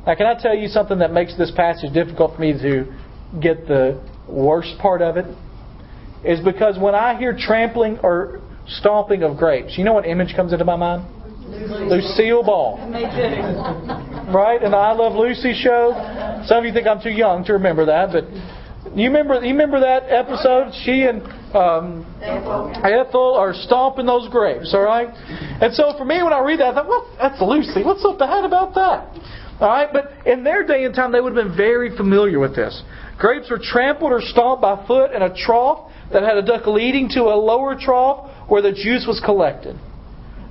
Now, 0.08 0.16
can 0.16 0.26
I 0.26 0.34
tell 0.34 0.56
you 0.56 0.68
something 0.68 0.98
that 0.98 1.14
makes 1.14 1.38
this 1.38 1.52
passage 1.52 1.94
difficult 1.94 2.34
for 2.34 2.42
me 2.42 2.54
to 2.54 2.92
get 3.42 3.68
the 3.68 4.02
worst 4.28 4.78
part 4.80 5.02
of 5.02 5.18
it 5.18 5.26
is 6.24 6.40
because 6.40 6.80
when 6.80 6.96
I 6.96 7.18
hear 7.18 7.38
trampling 7.38 8.00
or 8.00 8.42
stomping 8.68 9.24
of 9.24 9.38
grapes, 9.38 9.78
you 9.78 9.84
know 9.84 9.94
what 9.94 10.06
image 10.06 10.36
comes 10.36 10.54
into 10.54 10.66
my 10.66 10.76
mind? 10.76 11.06
Lucille 11.48 12.44
Ball. 12.44 12.80
Right? 14.26 14.60
And 14.62 14.74
the 14.74 14.78
I 14.78 14.92
Love 14.94 15.14
Lucy 15.14 15.54
show. 15.54 15.94
Some 16.48 16.58
of 16.58 16.66
you 16.66 16.74
think 16.74 16.88
I'm 16.88 17.00
too 17.00 17.12
young 17.12 17.46
to 17.46 17.54
remember 17.54 17.86
that, 17.86 18.10
but 18.12 18.26
you 18.98 19.06
remember 19.06 19.36
you 19.46 19.52
remember 19.52 19.80
that 19.82 20.10
episode? 20.10 20.74
She 20.84 21.04
and 21.04 21.22
um, 21.54 22.06
Ethel 22.24 23.36
are 23.36 23.54
stomping 23.54 24.08
those 24.08 24.28
grapes, 24.30 24.74
all 24.74 24.82
right? 24.82 25.10
And 25.62 25.74
so 25.76 25.94
for 25.96 26.06
me, 26.06 26.24
when 26.24 26.34
I 26.34 26.40
read 26.40 26.60
that, 26.60 26.70
I 26.70 26.74
thought, 26.74 26.88
well, 26.88 27.08
that's 27.20 27.40
Lucy. 27.40 27.84
What's 27.84 28.02
so 28.02 28.18
bad 28.18 28.46
about 28.46 28.74
that? 28.74 29.14
All 29.60 29.70
right, 29.70 29.90
but 29.94 30.12
in 30.26 30.44
their 30.44 30.66
day 30.66 30.84
and 30.84 30.94
time, 30.94 31.12
they 31.12 31.22
would 31.22 31.36
have 31.36 31.48
been 31.48 31.56
very 31.56 31.96
familiar 31.96 32.40
with 32.40 32.56
this. 32.56 32.82
Grapes 33.18 33.50
were 33.50 33.60
trampled 33.62 34.12
or 34.12 34.22
stomped 34.22 34.62
by 34.62 34.86
foot 34.86 35.14
in 35.14 35.22
a 35.22 35.34
trough 35.34 35.90
that 36.12 36.24
had 36.24 36.38
a 36.38 36.42
duct 36.42 36.68
leading 36.68 37.10
to 37.10 37.24
a 37.24 37.36
lower 37.36 37.76
trough 37.80 38.30
where 38.50 38.62
the 38.62 38.72
juice 38.72 39.06
was 39.08 39.22
collected. 39.24 39.80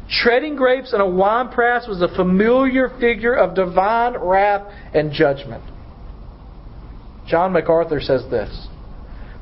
Treading 0.08 0.56
grapes 0.56 0.92
in 0.92 1.00
a 1.00 1.08
wine 1.08 1.48
press 1.48 1.86
was 1.86 2.02
a 2.02 2.08
familiar 2.08 2.90
figure 3.00 3.34
of 3.34 3.54
divine 3.54 4.14
wrath 4.18 4.70
and 4.92 5.12
judgment. 5.12 5.62
John 7.26 7.52
MacArthur 7.52 8.00
says 8.00 8.24
this 8.30 8.68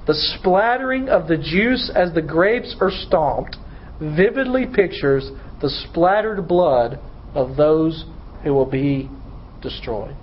The 0.06 0.14
splattering 0.14 1.08
of 1.08 1.26
the 1.26 1.36
juice 1.36 1.90
as 1.94 2.12
the 2.14 2.22
grapes 2.22 2.76
are 2.80 2.90
stomped 2.90 3.56
vividly 4.00 4.66
pictures 4.66 5.30
the 5.60 5.68
splattered 5.68 6.46
blood 6.48 6.98
of 7.34 7.56
those 7.56 8.04
who 8.42 8.52
will 8.52 8.66
be 8.66 9.08
destroyed. 9.62 10.16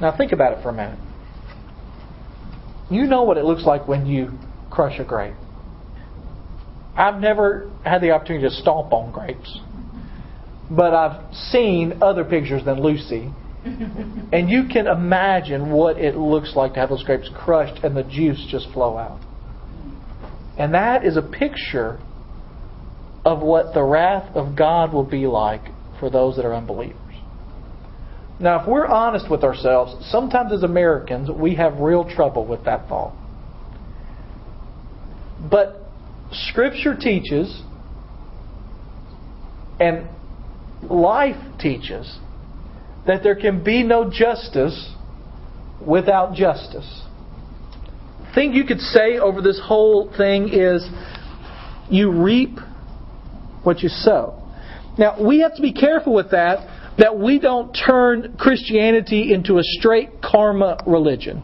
Now, 0.00 0.16
think 0.16 0.32
about 0.32 0.56
it 0.56 0.62
for 0.62 0.70
a 0.70 0.72
minute. 0.72 0.98
You 2.90 3.06
know 3.06 3.22
what 3.22 3.38
it 3.38 3.44
looks 3.44 3.64
like 3.64 3.86
when 3.86 4.06
you 4.06 4.32
crush 4.70 4.98
a 4.98 5.04
grape. 5.04 5.34
I've 6.96 7.20
never 7.20 7.70
had 7.84 8.02
the 8.02 8.10
opportunity 8.10 8.48
to 8.48 8.54
stomp 8.54 8.92
on 8.92 9.12
grapes, 9.12 9.58
but 10.70 10.92
I've 10.92 11.34
seen 11.34 12.02
other 12.02 12.24
pictures 12.24 12.64
than 12.64 12.82
Lucy. 12.82 13.32
and 13.64 14.48
you 14.48 14.64
can 14.72 14.86
imagine 14.86 15.70
what 15.70 15.98
it 15.98 16.16
looks 16.16 16.56
like 16.56 16.74
to 16.74 16.80
have 16.80 16.88
those 16.88 17.04
grapes 17.04 17.30
crushed 17.34 17.84
and 17.84 17.96
the 17.96 18.02
juice 18.02 18.44
just 18.50 18.70
flow 18.72 18.96
out. 18.96 19.20
And 20.58 20.74
that 20.74 21.04
is 21.04 21.16
a 21.16 21.22
picture 21.22 22.00
of 23.24 23.40
what 23.40 23.74
the 23.74 23.82
wrath 23.82 24.34
of 24.34 24.56
God 24.56 24.92
will 24.92 25.04
be 25.04 25.26
like 25.26 25.62
for 26.00 26.10
those 26.10 26.36
that 26.36 26.44
are 26.44 26.54
unbelievers. 26.54 26.99
Now, 28.40 28.62
if 28.62 28.66
we're 28.66 28.86
honest 28.86 29.30
with 29.30 29.44
ourselves, 29.44 29.94
sometimes 30.10 30.52
as 30.52 30.62
Americans, 30.62 31.30
we 31.30 31.56
have 31.56 31.78
real 31.78 32.08
trouble 32.08 32.46
with 32.46 32.64
that 32.64 32.88
thought. 32.88 33.14
But 35.50 35.82
Scripture 36.32 36.96
teaches, 36.96 37.62
and 39.78 40.08
life 40.82 41.36
teaches, 41.58 42.18
that 43.06 43.22
there 43.22 43.34
can 43.34 43.62
be 43.62 43.82
no 43.82 44.10
justice 44.10 44.94
without 45.86 46.34
justice. 46.34 47.02
The 48.20 48.34
thing 48.34 48.54
you 48.54 48.64
could 48.64 48.80
say 48.80 49.18
over 49.18 49.42
this 49.42 49.60
whole 49.62 50.10
thing 50.16 50.48
is 50.50 50.88
you 51.90 52.10
reap 52.10 52.58
what 53.64 53.80
you 53.80 53.90
sow. 53.90 54.36
Now, 54.96 55.22
we 55.22 55.40
have 55.40 55.56
to 55.56 55.62
be 55.62 55.72
careful 55.72 56.14
with 56.14 56.30
that 56.30 56.79
that 57.00 57.18
we 57.18 57.38
don't 57.38 57.72
turn 57.72 58.36
Christianity 58.38 59.32
into 59.32 59.56
a 59.56 59.62
straight 59.62 60.20
karma 60.22 60.82
religion. 60.86 61.42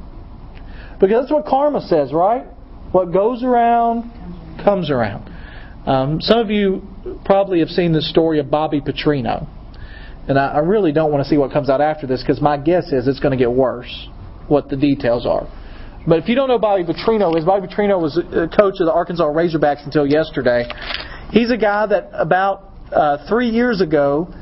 Because 1.01 1.23
that's 1.23 1.33
what 1.33 1.47
karma 1.47 1.81
says, 1.81 2.13
right? 2.13 2.45
What 2.93 3.11
goes 3.11 3.43
around 3.43 4.13
comes 4.63 4.91
around. 4.91 5.33
Um, 5.87 6.21
some 6.21 6.41
of 6.41 6.51
you 6.51 6.87
probably 7.25 7.61
have 7.61 7.69
seen 7.69 7.93
the 7.93 8.03
story 8.03 8.39
of 8.39 8.51
Bobby 8.51 8.83
Petrino. 8.83 9.49
And 10.29 10.39
I, 10.39 10.49
I 10.49 10.59
really 10.59 10.93
don't 10.93 11.11
want 11.11 11.25
to 11.25 11.29
see 11.29 11.39
what 11.39 11.53
comes 11.53 11.71
out 11.71 11.81
after 11.81 12.07
this 12.07 12.23
because 12.23 12.43
my 12.43 12.59
guess 12.59 12.93
is 12.93 13.09
it's 13.09 13.21
going 13.21 13.33
to 13.33 13.43
get 13.43 13.51
worse, 13.51 14.09
what 14.49 14.69
the 14.69 14.77
details 14.77 15.25
are. 15.27 15.49
But 16.07 16.19
if 16.19 16.29
you 16.29 16.35
don't 16.35 16.49
know 16.49 16.59
Bobby 16.59 16.85
Petrino 16.85 17.35
is, 17.37 17.47
Bobby 17.47 17.67
Petrino 17.67 18.01
was 18.01 18.19
a 18.19 18.49
coach 18.55 18.75
of 18.79 18.87
the 18.87 18.93
Arkansas 18.93 19.25
Razorbacks 19.25 19.87
until 19.87 20.07
yesterday. 20.07 20.69
He's 21.31 21.51
a 21.51 21.57
guy 21.57 21.87
that 21.87 22.11
about 22.13 22.73
uh, 22.93 23.27
three 23.27 23.49
years 23.49 23.81
ago 23.81 24.33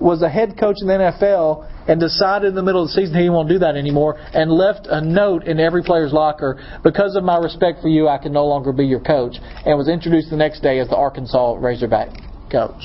was 0.00 0.22
a 0.22 0.28
head 0.28 0.56
coach 0.58 0.76
in 0.80 0.88
the 0.88 0.94
NFL 0.94 1.68
and 1.88 2.00
decided 2.00 2.48
in 2.48 2.54
the 2.54 2.62
middle 2.62 2.82
of 2.82 2.88
the 2.88 2.94
season 2.94 3.14
he 3.14 3.28
to 3.28 3.44
do 3.48 3.58
that 3.58 3.76
anymore 3.76 4.18
and 4.32 4.50
left 4.50 4.86
a 4.86 5.00
note 5.00 5.44
in 5.44 5.60
every 5.60 5.82
player's 5.82 6.12
locker 6.12 6.58
because 6.82 7.16
of 7.16 7.24
my 7.24 7.36
respect 7.36 7.82
for 7.82 7.88
you 7.88 8.08
I 8.08 8.18
can 8.18 8.32
no 8.32 8.46
longer 8.46 8.72
be 8.72 8.86
your 8.86 9.00
coach 9.00 9.36
and 9.66 9.76
was 9.76 9.88
introduced 9.88 10.30
the 10.30 10.36
next 10.36 10.60
day 10.60 10.78
as 10.78 10.88
the 10.88 10.96
Arkansas 10.96 11.56
Razorback 11.58 12.08
coach. 12.50 12.82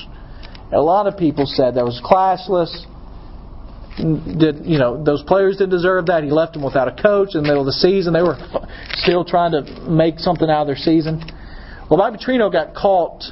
A 0.72 0.80
lot 0.80 1.06
of 1.06 1.16
people 1.16 1.46
said 1.46 1.74
that 1.76 1.84
was 1.84 2.00
classless. 2.04 2.84
Did 3.96 4.66
you 4.66 4.78
know 4.78 5.02
those 5.02 5.22
players 5.22 5.56
didn't 5.56 5.70
deserve 5.70 6.06
that? 6.06 6.22
He 6.22 6.30
left 6.30 6.52
them 6.52 6.64
without 6.64 6.88
a 6.88 7.02
coach 7.02 7.34
in 7.34 7.42
the 7.42 7.48
middle 7.48 7.60
of 7.60 7.66
the 7.66 7.78
season. 7.80 8.12
They 8.12 8.22
were 8.22 8.36
still 8.90 9.24
trying 9.24 9.52
to 9.52 9.62
make 9.88 10.18
something 10.18 10.50
out 10.50 10.62
of 10.62 10.66
their 10.66 10.76
season. 10.76 11.24
Well, 11.88 11.98
Bobby 11.98 12.18
Petrino 12.18 12.52
got 12.52 12.74
caught 12.74 13.22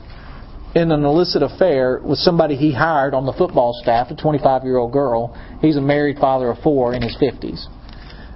in 0.75 0.91
an 0.91 1.05
illicit 1.05 1.43
affair 1.43 2.01
with 2.03 2.19
somebody 2.19 2.57
he 2.57 2.73
hired 2.73 3.15
on 3.15 3.27
the 3.27 3.33
football 3.33 3.73
staff, 3.81 4.11
a 4.11 4.17
25 4.17 4.65
year 4.65 4.77
old 4.77 4.93
girl. 4.93 5.37
He's 5.61 5.77
a 5.77 5.81
married 5.81 6.19
father 6.19 6.51
of 6.51 6.59
four 6.59 6.95
in 6.95 7.03
his 7.03 7.17
50s. 7.17 7.67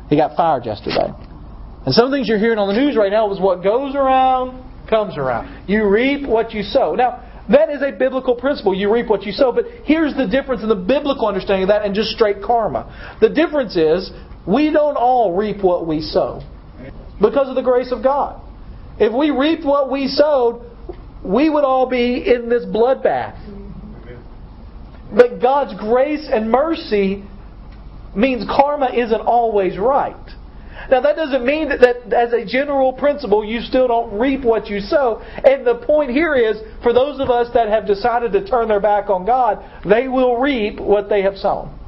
He 0.08 0.16
got 0.16 0.36
fired 0.36 0.64
yesterday. 0.64 1.12
And 1.84 1.94
some 1.94 2.10
things 2.10 2.28
you're 2.28 2.38
hearing 2.38 2.58
on 2.58 2.68
the 2.68 2.80
news 2.80 2.96
right 2.96 3.10
now 3.10 3.32
is 3.32 3.40
what 3.40 3.62
goes 3.62 3.94
around 3.94 4.64
comes 4.88 5.16
around. 5.18 5.68
You 5.68 5.88
reap 5.88 6.26
what 6.26 6.52
you 6.52 6.62
sow. 6.62 6.94
Now, 6.94 7.24
that 7.50 7.70
is 7.70 7.82
a 7.82 7.92
biblical 7.92 8.34
principle. 8.34 8.74
You 8.74 8.92
reap 8.92 9.08
what 9.08 9.24
you 9.24 9.32
sow. 9.32 9.52
But 9.52 9.64
here's 9.84 10.14
the 10.14 10.26
difference 10.26 10.62
in 10.62 10.68
the 10.68 10.76
biblical 10.76 11.26
understanding 11.26 11.64
of 11.64 11.68
that 11.68 11.84
and 11.84 11.94
just 11.94 12.10
straight 12.10 12.42
karma. 12.42 13.16
The 13.20 13.28
difference 13.28 13.76
is 13.76 14.10
we 14.46 14.70
don't 14.70 14.96
all 14.96 15.34
reap 15.34 15.62
what 15.62 15.86
we 15.86 16.00
sow 16.00 16.42
because 17.20 17.48
of 17.48 17.54
the 17.54 17.62
grace 17.62 17.90
of 17.90 18.02
God. 18.02 18.40
If 18.98 19.12
we 19.12 19.30
reaped 19.30 19.64
what 19.64 19.90
we 19.90 20.08
sowed, 20.08 20.67
we 21.28 21.50
would 21.50 21.64
all 21.64 21.86
be 21.86 22.24
in 22.26 22.48
this 22.48 22.64
bloodbath. 22.64 23.36
But 25.14 25.40
God's 25.40 25.78
grace 25.78 26.26
and 26.30 26.50
mercy 26.50 27.22
means 28.16 28.44
karma 28.48 28.90
isn't 28.94 29.20
always 29.20 29.78
right. 29.78 30.16
Now, 30.90 31.02
that 31.02 31.16
doesn't 31.16 31.44
mean 31.44 31.68
that, 31.68 31.80
that, 31.80 32.12
as 32.14 32.32
a 32.32 32.46
general 32.46 32.94
principle, 32.94 33.44
you 33.44 33.60
still 33.60 33.88
don't 33.88 34.18
reap 34.18 34.42
what 34.42 34.68
you 34.68 34.80
sow. 34.80 35.20
And 35.20 35.66
the 35.66 35.84
point 35.84 36.10
here 36.10 36.34
is, 36.34 36.56
for 36.82 36.94
those 36.94 37.20
of 37.20 37.28
us 37.28 37.48
that 37.52 37.68
have 37.68 37.86
decided 37.86 38.32
to 38.32 38.46
turn 38.46 38.68
their 38.68 38.80
back 38.80 39.10
on 39.10 39.26
God, 39.26 39.62
they 39.86 40.08
will 40.08 40.38
reap 40.38 40.80
what 40.80 41.10
they 41.10 41.22
have 41.22 41.36
sown. 41.36 41.78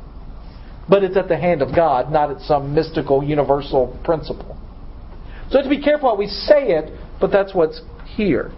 But 0.89 1.03
it's 1.03 1.17
at 1.17 1.29
the 1.29 1.37
hand 1.39 1.63
of 1.63 1.75
God, 1.75 2.13
not 2.13 2.31
at 2.31 2.43
some 2.43 2.75
mystical, 2.75 3.25
universal 3.25 3.99
principle. 4.05 4.59
So 5.51 5.63
to 5.63 5.69
be 5.69 5.81
careful 5.81 6.11
how 6.11 6.17
we 6.17 6.27
say 6.27 6.73
it, 6.73 6.93
but 7.21 7.31
that's 7.31 7.55
what's 7.55 7.81
here. 8.17 8.53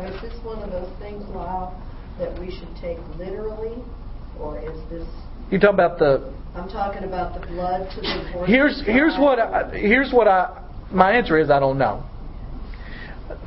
Now, 0.00 0.06
is 0.14 0.22
this 0.22 0.44
one 0.44 0.62
of 0.62 0.70
those 0.70 0.90
things, 0.98 1.22
Lyle, 1.28 1.76
that 2.18 2.38
we 2.40 2.50
should 2.50 2.74
take 2.80 2.96
literally, 3.18 3.82
or 4.38 4.58
is 4.58 4.78
this? 4.88 5.06
You 5.50 5.58
talking 5.58 5.74
about 5.74 5.98
the? 5.98 6.32
I'm 6.54 6.68
talking 6.70 7.04
about 7.04 7.38
the 7.38 7.46
blood 7.46 7.90
to 7.94 8.00
the. 8.00 8.46
Here's 8.46 8.82
here's 8.86 9.16
what 9.18 9.38
I, 9.38 9.70
here's 9.76 10.10
what 10.10 10.26
I 10.26 10.64
my 10.90 11.12
answer 11.12 11.38
is 11.38 11.50
I 11.50 11.60
don't 11.60 11.76
know. 11.76 12.02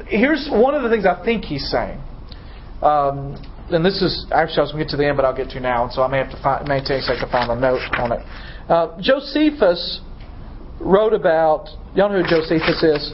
Here's 0.07 0.47
one 0.51 0.75
of 0.75 0.83
the 0.83 0.89
things 0.89 1.07
I 1.07 1.23
think 1.25 1.43
he's 1.43 1.67
saying. 1.71 1.99
Um, 2.83 3.35
and 3.71 3.83
this 3.83 4.01
is 4.01 4.27
actually 4.31 4.59
I 4.59 4.61
was 4.61 4.71
going 4.73 4.79
to 4.79 4.85
get 4.85 4.91
to 4.91 4.97
the 4.97 5.07
end, 5.07 5.17
but 5.17 5.25
I'll 5.25 5.35
get 5.35 5.49
to 5.51 5.59
now, 5.59 5.85
and 5.85 5.91
so 5.91 6.03
I 6.03 6.07
may 6.07 6.19
have 6.19 6.29
to 6.29 6.41
find, 6.43 6.67
may 6.67 6.81
take 6.81 7.01
a 7.01 7.01
second 7.01 7.25
to 7.25 7.31
find 7.31 7.49
a 7.49 7.59
note 7.59 7.81
on 7.97 8.11
it. 8.11 8.19
Uh, 8.69 8.95
Josephus 9.01 10.01
wrote 10.79 11.13
about. 11.13 11.69
Y'all 11.95 12.09
know 12.09 12.21
who 12.21 12.29
Josephus 12.29 12.83
is? 12.83 13.11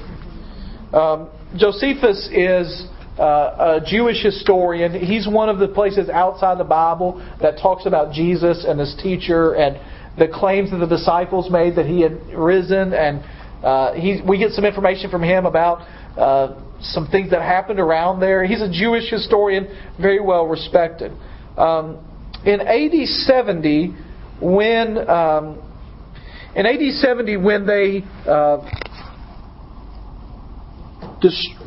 Um, 0.94 1.30
Josephus 1.56 2.28
is 2.34 2.88
uh, 3.20 3.80
a 3.80 3.86
Jewish 3.86 4.24
historian. 4.24 4.94
He's 4.94 5.28
one 5.28 5.50
of 5.50 5.60
the 5.60 5.68
places 5.68 6.10
outside 6.10 6.58
the 6.58 6.64
Bible 6.64 7.20
that 7.42 7.58
talks 7.62 7.86
about 7.86 8.14
Jesus 8.14 8.66
and 8.68 8.80
his 8.80 8.96
teacher 9.02 9.54
and 9.56 9.78
the 10.18 10.28
claims 10.28 10.72
that 10.72 10.78
the 10.78 10.88
disciples 10.88 11.52
made 11.52 11.76
that 11.76 11.86
he 11.86 12.02
had 12.02 12.18
risen. 12.34 12.94
And 12.94 13.24
uh, 13.64 13.94
he, 13.94 14.22
we 14.28 14.38
get 14.38 14.52
some 14.52 14.66
information 14.66 15.12
from 15.12 15.22
him 15.22 15.46
about 15.46 15.82
uh, 16.18 16.62
some 16.82 17.08
things 17.08 17.32
that 17.32 17.42
happened 17.42 17.80
around 17.80 18.22
there. 18.22 18.46
He's 18.46 18.62
a 18.62 18.72
Jewish 18.72 19.10
historian, 19.10 19.68
very 20.00 20.22
well 20.22 20.48
respected. 20.48 21.12
Um, 21.58 22.06
in 22.46 22.62
AD 22.62 23.08
70, 23.08 23.96
when 24.42 25.10
um, 25.10 25.62
in 26.56 26.66
AD 26.66 26.94
70, 26.94 27.38
when 27.38 27.68
they 27.68 28.04
uh, 28.26 28.58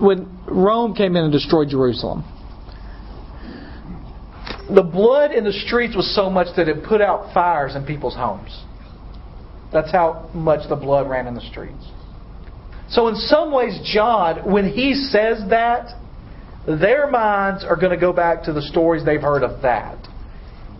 when 0.00 0.41
Rome 0.52 0.94
came 0.94 1.16
in 1.16 1.24
and 1.24 1.32
destroyed 1.32 1.68
Jerusalem. 1.68 2.24
The 4.74 4.82
blood 4.82 5.32
in 5.32 5.44
the 5.44 5.52
streets 5.52 5.96
was 5.96 6.14
so 6.14 6.30
much 6.30 6.48
that 6.56 6.68
it 6.68 6.84
put 6.84 7.00
out 7.00 7.34
fires 7.34 7.74
in 7.74 7.84
people's 7.84 8.14
homes. 8.14 8.64
That's 9.72 9.90
how 9.90 10.30
much 10.34 10.68
the 10.68 10.76
blood 10.76 11.08
ran 11.08 11.26
in 11.26 11.34
the 11.34 11.40
streets. 11.40 11.84
So, 12.88 13.08
in 13.08 13.16
some 13.16 13.52
ways, 13.52 13.78
John, 13.84 14.50
when 14.50 14.68
he 14.68 14.94
says 14.94 15.42
that, 15.48 15.98
their 16.66 17.10
minds 17.10 17.64
are 17.64 17.76
going 17.76 17.90
to 17.90 17.96
go 17.96 18.12
back 18.12 18.44
to 18.44 18.52
the 18.52 18.62
stories 18.62 19.04
they've 19.04 19.20
heard 19.20 19.42
of 19.42 19.62
that. 19.62 19.96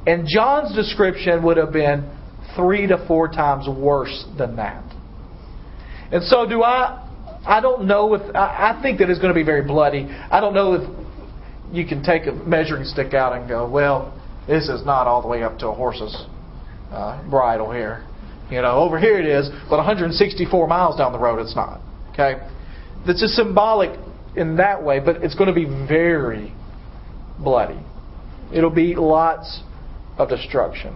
And 0.06 0.26
John's 0.28 0.74
description 0.74 1.42
would 1.42 1.56
have 1.56 1.72
been 1.72 2.08
three 2.54 2.86
to 2.86 3.04
four 3.08 3.28
times 3.28 3.66
worse 3.68 4.26
than 4.36 4.56
that. 4.56 4.84
And 6.12 6.22
so, 6.24 6.46
do 6.46 6.62
I 6.62 7.01
I 7.44 7.60
don't 7.60 7.86
know 7.86 8.14
if 8.14 8.22
I, 8.36 8.78
think 8.82 9.00
that 9.00 9.10
it's 9.10 9.18
going 9.18 9.32
to 9.32 9.38
be 9.38 9.44
very 9.44 9.62
bloody. 9.62 10.06
I 10.30 10.40
don't 10.40 10.54
know 10.54 10.74
if 10.74 10.88
you 11.72 11.86
can 11.86 12.02
take 12.02 12.26
a 12.26 12.32
measuring 12.32 12.84
stick 12.84 13.14
out 13.14 13.36
and 13.36 13.48
go, 13.48 13.68
well, 13.68 14.18
this 14.46 14.68
is 14.68 14.84
not 14.84 15.06
all 15.06 15.22
the 15.22 15.28
way 15.28 15.42
up 15.42 15.58
to 15.58 15.68
a 15.68 15.74
horse's 15.74 16.14
uh, 16.92 17.28
bridle 17.28 17.72
here. 17.72 18.06
You 18.50 18.62
know, 18.62 18.78
over 18.78 18.98
here 18.98 19.18
it 19.18 19.26
is, 19.26 19.48
but 19.68 19.78
164 19.78 20.66
miles 20.68 20.96
down 20.96 21.12
the 21.12 21.18
road 21.18 21.40
it's 21.40 21.56
not. 21.56 21.80
Okay, 22.12 22.34
that's 23.06 23.20
just 23.20 23.34
symbolic 23.34 23.98
in 24.36 24.56
that 24.56 24.82
way, 24.82 25.00
but 25.00 25.16
it's 25.16 25.34
going 25.34 25.48
to 25.48 25.54
be 25.54 25.64
very 25.64 26.52
bloody. 27.38 27.80
It'll 28.52 28.70
be 28.70 28.94
lots 28.94 29.62
of 30.18 30.28
destruction. 30.28 30.94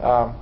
Um, 0.00 0.40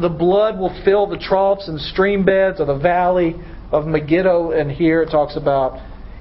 the 0.00 0.08
blood 0.08 0.58
will 0.58 0.76
fill 0.84 1.06
the 1.06 1.16
troughs 1.16 1.68
and 1.68 1.80
stream 1.80 2.24
beds 2.24 2.60
of 2.60 2.66
the 2.66 2.76
valley 2.76 3.36
of 3.72 3.86
Megiddo, 3.86 4.52
and 4.52 4.70
here 4.70 5.02
it 5.02 5.10
talks 5.10 5.36
about 5.36 5.78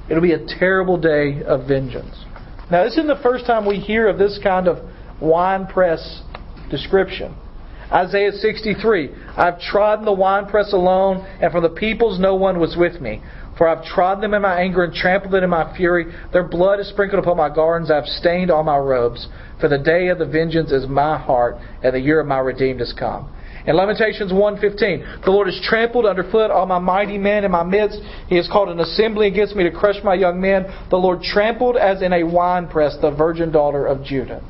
it'll 0.10 0.22
be 0.22 0.34
a 0.34 0.46
terrible 0.60 0.98
day 0.98 1.42
of 1.44 1.68
vengeance. 1.68 2.26
Now, 2.72 2.84
this 2.84 2.94
isn't 2.94 3.08
the 3.08 3.20
first 3.24 3.46
time 3.46 3.66
we 3.66 3.78
hear 3.78 4.08
of 4.08 4.18
this 4.18 4.40
kind 4.44 4.68
of 4.68 4.78
winepress 5.22 6.22
description. 6.70 7.36
Isaiah 7.92 8.32
63 8.32 9.10
I've 9.36 9.60
trodden 9.60 10.06
the 10.06 10.14
winepress 10.14 10.74
alone, 10.74 11.26
and 11.42 11.52
from 11.52 11.64
the 11.64 11.70
peoples 11.70 12.20
no 12.20 12.36
one 12.36 12.60
was 12.60 12.76
with 12.78 13.02
me. 13.02 13.22
For 13.58 13.68
I've 13.68 13.84
trodden 13.84 14.22
them 14.22 14.34
in 14.34 14.42
my 14.42 14.62
anger 14.62 14.84
and 14.84 14.94
trampled 14.94 15.34
them 15.34 15.44
in 15.44 15.50
my 15.50 15.76
fury. 15.76 16.06
Their 16.32 16.48
blood 16.48 16.80
is 16.80 16.88
sprinkled 16.88 17.22
upon 17.22 17.36
my 17.36 17.54
gardens. 17.54 17.92
I've 17.92 18.06
stained 18.06 18.52
all 18.52 18.64
my 18.64 18.78
robes. 18.78 19.28
For 19.60 19.68
the 19.68 19.78
day 19.78 20.08
of 20.08 20.20
the 20.20 20.26
vengeance 20.26 20.72
is 20.72 20.88
my 20.88 21.18
heart, 21.18 21.58
and 21.84 21.94
the 21.94 22.00
year 22.00 22.22
of 22.22 22.28
my 22.28 22.40
redeemed 22.40 22.80
is 22.80 22.94
come. 22.98 23.30
In 23.70 23.76
Lamentations 23.76 24.32
1.15, 24.32 25.24
the 25.24 25.30
Lord 25.30 25.46
has 25.46 25.62
trampled 25.62 26.08
underfoot 26.08 26.50
all 26.50 26.66
my 26.66 26.80
mighty 26.80 27.20
men 27.20 27.46
in 27.46 27.52
my 27.52 27.62
midst. 27.62 28.02
He 28.28 28.36
has 28.36 28.48
called 28.52 28.70
an 28.70 28.80
assembly 28.80 29.28
against 29.28 29.56
me 29.56 29.64
to 29.64 29.70
crush 29.70 30.04
my 30.04 30.16
young 30.16 30.42
men. 30.42 30.66
The 30.90 30.98
Lord 30.98 31.22
trampled 31.22 31.78
as 31.78 32.02
in 32.02 32.12
a 32.12 32.24
winepress 32.24 32.98
the 33.00 33.12
virgin 33.12 33.52
daughter 33.52 33.86
of 33.86 34.04
Judah. 34.04 34.42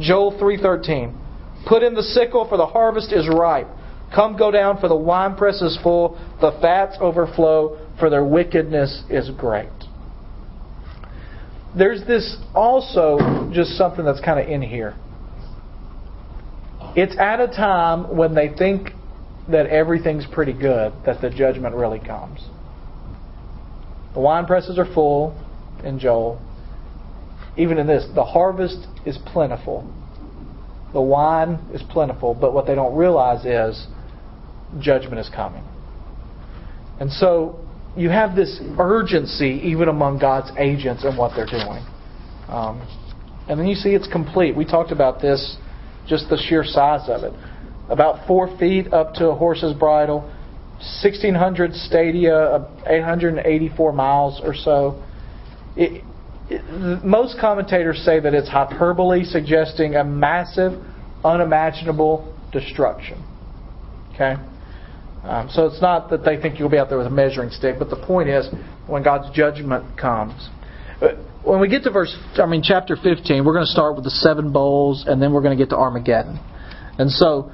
Joel 0.00 0.32
3.13, 0.40 1.66
Put 1.66 1.82
in 1.82 1.94
the 1.94 2.02
sickle, 2.02 2.48
for 2.48 2.56
the 2.56 2.64
harvest 2.64 3.12
is 3.12 3.28
ripe. 3.28 3.68
Come 4.14 4.38
go 4.38 4.50
down, 4.50 4.80
for 4.80 4.88
the 4.88 4.96
winepress 4.96 5.60
is 5.60 5.78
full. 5.82 6.18
The 6.40 6.56
fats 6.62 6.96
overflow, 7.02 7.86
for 8.00 8.08
their 8.08 8.24
wickedness 8.24 9.02
is 9.10 9.28
great. 9.28 9.68
There's 11.76 12.02
this 12.06 12.38
also 12.54 13.50
just 13.52 13.72
something 13.72 14.06
that's 14.06 14.22
kind 14.22 14.40
of 14.40 14.48
in 14.48 14.62
here. 14.62 14.96
It's 16.96 17.16
at 17.18 17.40
a 17.40 17.48
time 17.48 18.16
when 18.16 18.34
they 18.34 18.48
think 18.48 18.90
that 19.50 19.66
everything's 19.66 20.26
pretty 20.26 20.52
good 20.52 20.92
that 21.06 21.20
the 21.20 21.30
judgment 21.30 21.74
really 21.74 21.98
comes. 21.98 22.40
The 24.14 24.20
wine 24.20 24.46
presses 24.46 24.78
are 24.78 24.92
full 24.94 25.36
in 25.84 25.98
Joel. 25.98 26.40
Even 27.56 27.78
in 27.78 27.86
this, 27.86 28.06
the 28.14 28.24
harvest 28.24 28.86
is 29.06 29.18
plentiful. 29.26 29.90
The 30.92 31.00
wine 31.00 31.58
is 31.72 31.82
plentiful, 31.90 32.34
but 32.34 32.52
what 32.54 32.66
they 32.66 32.74
don't 32.74 32.96
realize 32.96 33.44
is 33.44 33.86
judgment 34.80 35.18
is 35.18 35.30
coming. 35.34 35.64
And 37.00 37.10
so 37.12 37.60
you 37.96 38.10
have 38.10 38.36
this 38.36 38.60
urgency 38.78 39.60
even 39.64 39.88
among 39.88 40.18
God's 40.18 40.50
agents 40.58 41.04
and 41.04 41.16
what 41.16 41.32
they're 41.34 41.46
doing. 41.46 41.84
Um, 42.48 42.80
and 43.48 43.58
then 43.58 43.66
you 43.66 43.74
see 43.74 43.90
it's 43.90 44.08
complete. 44.08 44.56
We 44.56 44.64
talked 44.64 44.92
about 44.92 45.20
this, 45.20 45.56
just 46.08 46.28
the 46.28 46.36
sheer 46.36 46.64
size 46.64 47.08
of 47.08 47.22
it. 47.22 47.32
About 47.88 48.26
four 48.26 48.56
feet 48.58 48.92
up 48.92 49.14
to 49.14 49.28
a 49.28 49.34
horse's 49.34 49.74
bridle, 49.74 50.20
1,600 51.02 51.74
stadia, 51.74 52.66
884 52.86 53.92
miles 53.92 54.40
or 54.42 54.54
so. 54.54 55.02
It, 55.76 56.04
it, 56.50 57.04
most 57.04 57.38
commentators 57.40 58.00
say 58.04 58.20
that 58.20 58.34
it's 58.34 58.48
hyperbole, 58.48 59.24
suggesting 59.24 59.96
a 59.96 60.04
massive, 60.04 60.72
unimaginable 61.24 62.34
destruction. 62.52 63.24
Okay? 64.14 64.36
Um, 65.24 65.48
so 65.50 65.66
it's 65.66 65.82
not 65.82 66.10
that 66.10 66.24
they 66.24 66.40
think 66.40 66.58
you'll 66.58 66.68
be 66.68 66.78
out 66.78 66.88
there 66.88 66.98
with 66.98 67.06
a 67.06 67.10
measuring 67.10 67.50
stick, 67.50 67.76
but 67.78 67.90
the 67.90 67.96
point 67.96 68.28
is 68.28 68.48
when 68.86 69.02
God's 69.02 69.34
judgment 69.34 69.98
comes. 69.98 70.48
When 71.44 71.60
we 71.60 71.68
get 71.68 71.84
to 71.84 71.90
verse, 71.90 72.14
I 72.36 72.46
mean, 72.46 72.62
chapter 72.62 72.96
15, 72.96 73.44
we're 73.44 73.52
going 73.52 73.64
to 73.64 73.70
start 73.70 73.94
with 73.94 74.04
the 74.04 74.10
seven 74.10 74.52
bowls, 74.52 75.04
and 75.06 75.22
then 75.22 75.32
we're 75.32 75.42
going 75.42 75.56
to 75.56 75.62
get 75.62 75.70
to 75.70 75.76
Armageddon. 75.76 76.38
And 76.98 77.10
so, 77.10 77.50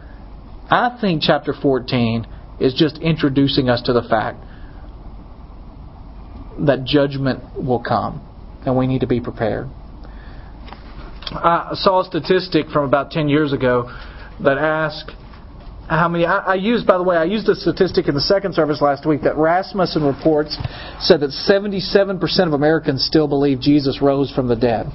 I 0.71 0.97
think 1.01 1.23
chapter 1.23 1.53
14 1.53 2.27
is 2.61 2.75
just 2.75 2.99
introducing 2.99 3.69
us 3.69 3.83
to 3.83 3.93
the 3.93 4.03
fact 4.03 4.39
that 6.67 6.85
judgment 6.85 7.43
will 7.57 7.83
come, 7.83 8.27
and 8.65 8.77
we 8.77 8.87
need 8.87 9.01
to 9.01 9.07
be 9.07 9.21
prepared. 9.21 9.69
I 11.31 11.71
saw 11.75 12.01
a 12.01 12.05
statistic 12.05 12.69
from 12.69 12.85
about 12.85 13.11
10 13.11 13.29
years 13.29 13.53
ago 13.53 13.91
that 14.43 14.59
asked 14.59 15.11
how 15.89 16.09
many 16.09 16.25
I, 16.25 16.39
I, 16.39 16.55
used 16.55 16.87
by 16.87 16.97
the 16.97 17.03
way 17.03 17.17
I 17.17 17.25
used 17.25 17.49
a 17.49 17.55
statistic 17.55 18.09
in 18.09 18.15
the 18.15 18.21
second 18.21 18.55
service 18.55 18.81
last 18.81 19.07
week 19.07 19.23
that 19.23 19.37
Rasmussen 19.37 20.03
reports 20.03 20.57
said 21.01 21.21
that 21.21 21.31
77% 21.31 22.47
of 22.47 22.53
Americans 22.53 23.05
still 23.05 23.29
believe 23.29 23.61
Jesus 23.61 24.01
rose 24.01 24.33
from 24.33 24.49
the 24.49 24.57
dead 24.57 24.87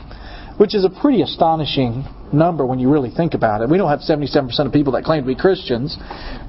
which 0.59 0.75
is 0.75 0.83
a 0.83 0.89
pretty 0.89 1.21
astonishing 1.21 2.03
number 2.33 2.65
when 2.65 2.79
you 2.79 2.91
really 2.91 3.09
think 3.09 3.33
about 3.33 3.61
it. 3.61 3.69
We 3.69 3.77
don't 3.77 3.89
have 3.89 4.01
77% 4.01 4.51
of 4.59 4.73
people 4.73 4.91
that 4.91 5.05
claim 5.05 5.23
to 5.23 5.27
be 5.27 5.33
Christians, 5.33 5.95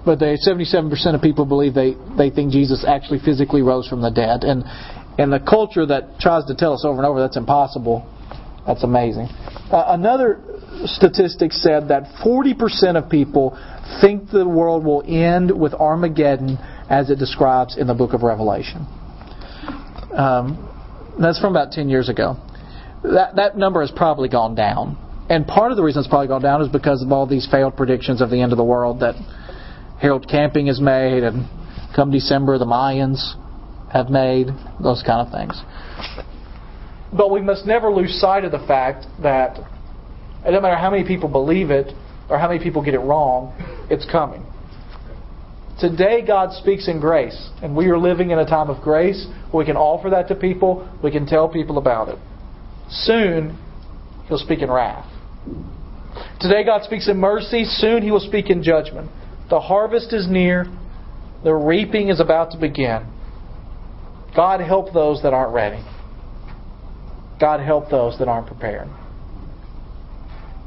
but 0.04 0.18
they 0.18 0.34
77% 0.34 1.14
of 1.14 1.22
people 1.22 1.46
believe 1.46 1.74
they 1.74 1.94
they 2.18 2.28
think 2.28 2.50
Jesus 2.50 2.84
actually 2.86 3.20
physically 3.20 3.62
rose 3.62 3.86
from 3.86 4.02
the 4.02 4.10
dead 4.10 4.42
and 4.42 4.64
and 5.16 5.32
the 5.32 5.38
culture 5.38 5.86
that 5.86 6.18
tries 6.18 6.44
to 6.46 6.56
tell 6.56 6.72
us 6.74 6.84
over 6.84 6.98
and 6.98 7.06
over 7.06 7.20
that's 7.20 7.36
impossible 7.36 8.04
that's 8.66 8.84
amazing. 8.84 9.26
Uh, 9.70 9.84
another 9.88 10.40
statistic 10.84 11.52
said 11.52 11.88
that 11.88 12.04
40% 12.24 12.96
of 12.96 13.10
people 13.10 13.56
think 14.00 14.30
the 14.30 14.46
world 14.46 14.84
will 14.84 15.02
end 15.06 15.50
with 15.50 15.74
Armageddon 15.74 16.58
as 16.88 17.10
it 17.10 17.18
describes 17.18 17.76
in 17.76 17.86
the 17.86 17.94
book 17.94 18.12
of 18.12 18.22
Revelation. 18.22 18.86
Um, 20.14 20.66
that's 21.20 21.40
from 21.40 21.50
about 21.50 21.72
10 21.72 21.88
years 21.88 22.08
ago. 22.08 22.36
That, 23.02 23.36
that 23.36 23.56
number 23.56 23.80
has 23.80 23.90
probably 23.90 24.28
gone 24.28 24.54
down. 24.54 24.96
And 25.28 25.46
part 25.46 25.70
of 25.70 25.76
the 25.76 25.82
reason 25.82 26.00
it's 26.00 26.08
probably 26.08 26.28
gone 26.28 26.42
down 26.42 26.60
is 26.60 26.68
because 26.68 27.02
of 27.02 27.12
all 27.12 27.26
these 27.26 27.46
failed 27.50 27.76
predictions 27.76 28.20
of 28.20 28.30
the 28.30 28.40
end 28.40 28.52
of 28.52 28.58
the 28.58 28.64
world 28.64 29.00
that 29.00 29.14
Harold 30.00 30.26
Camping 30.28 30.66
has 30.66 30.80
made, 30.80 31.22
and 31.22 31.48
come 31.94 32.10
December, 32.10 32.58
the 32.58 32.64
Mayans 32.64 33.34
have 33.92 34.08
made, 34.08 34.48
those 34.82 35.02
kind 35.06 35.26
of 35.26 35.32
things. 35.32 35.60
But 37.16 37.30
we 37.30 37.40
must 37.40 37.66
never 37.66 37.90
lose 37.90 38.20
sight 38.20 38.44
of 38.44 38.52
the 38.52 38.64
fact 38.66 39.06
that 39.22 39.58
it 39.58 40.46
doesn't 40.46 40.62
matter 40.62 40.76
how 40.76 40.90
many 40.90 41.06
people 41.06 41.28
believe 41.28 41.70
it 41.70 41.92
or 42.28 42.38
how 42.38 42.48
many 42.48 42.62
people 42.62 42.82
get 42.82 42.94
it 42.94 43.00
wrong, 43.00 43.52
it's 43.90 44.06
coming. 44.10 44.46
Today, 45.80 46.24
God 46.24 46.52
speaks 46.52 46.88
in 46.88 47.00
grace, 47.00 47.50
and 47.62 47.74
we 47.74 47.86
are 47.86 47.98
living 47.98 48.30
in 48.30 48.38
a 48.38 48.46
time 48.46 48.70
of 48.70 48.82
grace. 48.82 49.26
We 49.52 49.64
can 49.64 49.76
offer 49.76 50.10
that 50.10 50.28
to 50.28 50.34
people, 50.34 50.88
we 51.02 51.10
can 51.10 51.26
tell 51.26 51.48
people 51.48 51.78
about 51.78 52.08
it. 52.08 52.18
Soon, 52.90 53.58
He'll 54.28 54.38
speak 54.38 54.60
in 54.60 54.70
wrath. 54.70 55.10
Today, 56.38 56.64
God 56.64 56.84
speaks 56.84 57.08
in 57.08 57.16
mercy. 57.18 57.64
Soon, 57.64 58.02
He 58.02 58.10
will 58.10 58.20
speak 58.20 58.50
in 58.50 58.62
judgment. 58.62 59.10
The 59.48 59.58
harvest 59.58 60.12
is 60.12 60.28
near, 60.30 60.66
the 61.42 61.54
reaping 61.54 62.10
is 62.10 62.20
about 62.20 62.52
to 62.52 62.58
begin. 62.58 63.06
God 64.36 64.60
help 64.60 64.92
those 64.92 65.22
that 65.22 65.32
aren't 65.32 65.52
ready. 65.52 65.82
God 67.40 67.60
help 67.60 67.90
those 67.90 68.18
that 68.18 68.28
aren't 68.28 68.46
prepared. 68.46 68.88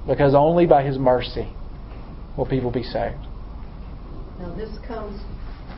Because 0.07 0.33
only 0.33 0.65
by 0.65 0.83
His 0.83 0.97
mercy 0.97 1.53
will 2.37 2.45
people 2.45 2.71
be 2.71 2.83
saved. 2.83 3.21
Now 4.39 4.53
this 4.55 4.77
comes, 4.87 5.21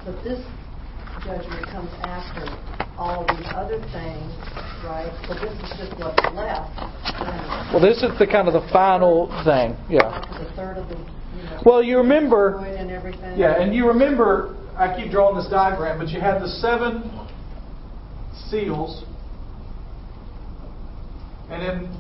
but 0.06 0.16
this 0.24 0.44
judgment 1.24 1.66
comes 1.68 1.90
after 2.04 2.46
all 2.98 3.26
these 3.28 3.48
other 3.54 3.80
things, 3.92 4.32
right? 4.84 5.12
So 5.28 5.34
this 5.34 5.54
is 5.64 5.78
just 5.78 6.00
what's 6.00 6.22
left. 6.34 6.72
Well, 7.74 7.82
this 7.82 8.04
is 8.04 8.18
the 8.18 8.28
kind 8.28 8.48
of 8.48 8.54
the 8.54 8.68
final 8.72 9.28
thing, 9.44 9.76
yeah. 9.90 10.22
The 10.40 10.52
third 10.56 10.78
of 10.78 10.88
the. 10.90 10.96
You 10.96 11.44
know, 11.44 11.62
well, 11.66 11.84
you 11.84 11.98
remember. 11.98 12.60
And 12.66 12.92
everything. 12.92 13.38
Yeah, 13.38 13.62
and 13.62 13.74
you 13.74 13.88
remember. 13.88 14.56
I 14.78 14.94
keep 15.02 15.10
drawing 15.10 15.38
this 15.38 15.48
diagram, 15.50 16.00
but 16.00 16.10
you 16.10 16.20
had 16.20 16.42
the 16.42 16.50
seven 16.50 17.10
seals, 18.50 19.06
and 21.50 21.64
in 21.64 21.98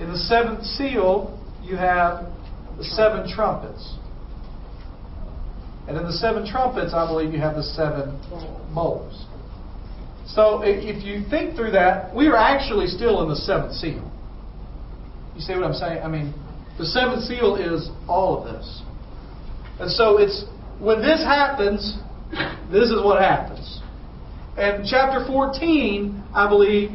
in 0.00 0.08
the 0.12 0.18
seventh 0.18 0.62
seal 0.62 1.36
you 1.62 1.76
have 1.76 2.26
the 2.78 2.84
seven 2.84 3.28
trumpets. 3.28 3.96
And 5.88 5.96
in 5.96 6.04
the 6.04 6.12
seven 6.12 6.46
trumpets, 6.46 6.92
I 6.94 7.06
believe 7.06 7.32
you 7.32 7.40
have 7.40 7.56
the 7.56 7.62
seven 7.62 8.20
bowls. 8.74 9.26
So 10.26 10.60
if 10.62 11.02
you 11.02 11.28
think 11.28 11.56
through 11.56 11.72
that, 11.72 12.14
we 12.14 12.28
are 12.28 12.36
actually 12.36 12.86
still 12.86 13.22
in 13.22 13.28
the 13.28 13.36
seventh 13.36 13.72
seal. 13.72 14.10
You 15.34 15.40
see 15.40 15.54
what 15.54 15.64
I'm 15.64 15.72
saying? 15.72 16.02
I 16.02 16.08
mean, 16.08 16.34
the 16.78 16.84
seventh 16.84 17.22
seal 17.24 17.56
is 17.56 17.88
all 18.06 18.38
of 18.38 18.52
this. 18.52 18.82
And 19.80 19.90
so 19.90 20.18
it's 20.18 20.44
when 20.78 21.00
this 21.00 21.24
happens, 21.24 21.96
this 22.70 22.90
is 22.90 23.02
what 23.02 23.22
happens. 23.22 23.80
And 24.58 24.84
chapter 24.88 25.24
14, 25.26 26.24
I 26.34 26.48
believe, 26.48 26.90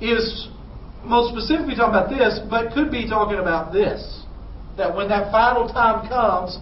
is 0.00 0.48
most 1.04 1.32
specifically 1.32 1.76
talking 1.76 1.94
about 1.94 2.08
this, 2.08 2.40
but 2.50 2.72
could 2.72 2.90
be 2.90 3.08
talking 3.08 3.38
about 3.38 3.72
this. 3.72 4.23
That 4.76 4.94
when 4.94 5.08
that 5.08 5.30
final 5.30 5.68
time 5.68 6.08
comes, 6.08 6.58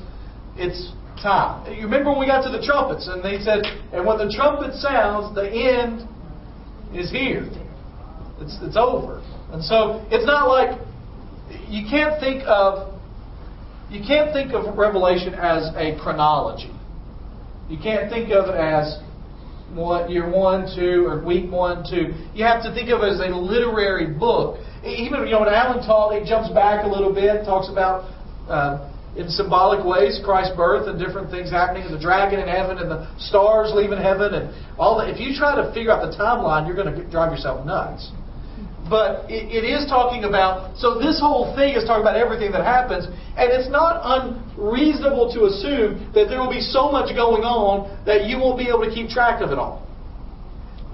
it's 0.56 0.92
time. 1.22 1.72
You 1.72 1.84
remember 1.84 2.10
when 2.10 2.20
we 2.20 2.26
got 2.26 2.42
to 2.42 2.50
the 2.50 2.64
trumpets, 2.64 3.08
and 3.08 3.24
they 3.24 3.38
said, 3.40 3.64
and 3.92 4.06
when 4.06 4.18
the 4.18 4.32
trumpet 4.34 4.74
sounds, 4.74 5.34
the 5.34 5.48
end 5.48 6.06
is 6.94 7.10
here. 7.10 7.48
It's, 8.40 8.58
it's 8.60 8.76
over. 8.76 9.22
And 9.52 9.62
so 9.62 10.04
it's 10.10 10.26
not 10.26 10.48
like 10.48 10.78
you 11.68 11.88
can't 11.88 12.20
think 12.20 12.42
of 12.46 12.92
you 13.90 14.00
can't 14.06 14.32
think 14.32 14.54
of 14.54 14.78
Revelation 14.78 15.34
as 15.34 15.68
a 15.76 15.98
chronology. 16.02 16.72
You 17.68 17.76
can't 17.76 18.10
think 18.10 18.30
of 18.30 18.48
it 18.48 18.56
as 18.56 18.98
what 19.74 20.10
year 20.10 20.30
one, 20.30 20.66
two, 20.74 21.04
or 21.06 21.22
week 21.22 21.50
one, 21.50 21.84
two. 21.88 22.14
You 22.34 22.44
have 22.44 22.62
to 22.62 22.72
think 22.72 22.88
of 22.88 23.02
it 23.02 23.12
as 23.12 23.20
a 23.20 23.36
literary 23.36 24.06
book. 24.06 24.58
Even 24.84 25.26
you 25.26 25.32
know 25.32 25.40
when 25.40 25.48
Alan 25.48 25.84
taught, 25.86 26.18
he 26.18 26.26
jumps 26.28 26.50
back 26.50 26.84
a 26.84 26.88
little 26.88 27.14
bit, 27.14 27.44
talks 27.44 27.68
about 27.70 28.10
uh, 28.48 28.90
in 29.16 29.28
symbolic 29.28 29.84
ways 29.84 30.20
Christ's 30.24 30.56
birth 30.56 30.88
and 30.88 30.98
different 30.98 31.30
things 31.30 31.50
happening, 31.50 31.84
and 31.84 31.94
the 31.94 32.00
dragon 32.00 32.40
in 32.40 32.48
heaven 32.48 32.78
and 32.78 32.90
the 32.90 33.06
stars 33.18 33.70
leaving 33.74 33.98
heaven 33.98 34.34
and 34.34 34.50
all 34.78 34.98
that. 34.98 35.08
If 35.08 35.20
you 35.20 35.36
try 35.36 35.54
to 35.54 35.72
figure 35.72 35.92
out 35.92 36.02
the 36.02 36.16
timeline, 36.16 36.66
you're 36.66 36.76
going 36.76 36.92
to 36.92 37.04
drive 37.10 37.30
yourself 37.30 37.64
nuts. 37.64 38.10
But 38.90 39.30
it, 39.30 39.48
it 39.52 39.64
is 39.64 39.86
talking 39.88 40.24
about, 40.24 40.76
so 40.76 40.98
this 40.98 41.20
whole 41.20 41.54
thing 41.54 41.76
is 41.76 41.84
talking 41.84 42.02
about 42.02 42.16
everything 42.16 42.50
that 42.52 42.64
happens, 42.64 43.06
and 43.06 43.48
it's 43.48 43.70
not 43.70 44.02
unreasonable 44.02 45.32
to 45.32 45.46
assume 45.46 46.10
that 46.12 46.26
there 46.28 46.40
will 46.40 46.50
be 46.50 46.60
so 46.60 46.90
much 46.90 47.14
going 47.14 47.46
on 47.46 47.88
that 48.04 48.26
you 48.26 48.36
won't 48.38 48.58
be 48.58 48.68
able 48.68 48.84
to 48.84 48.90
keep 48.90 49.08
track 49.08 49.40
of 49.40 49.52
it 49.52 49.58
all. 49.58 49.86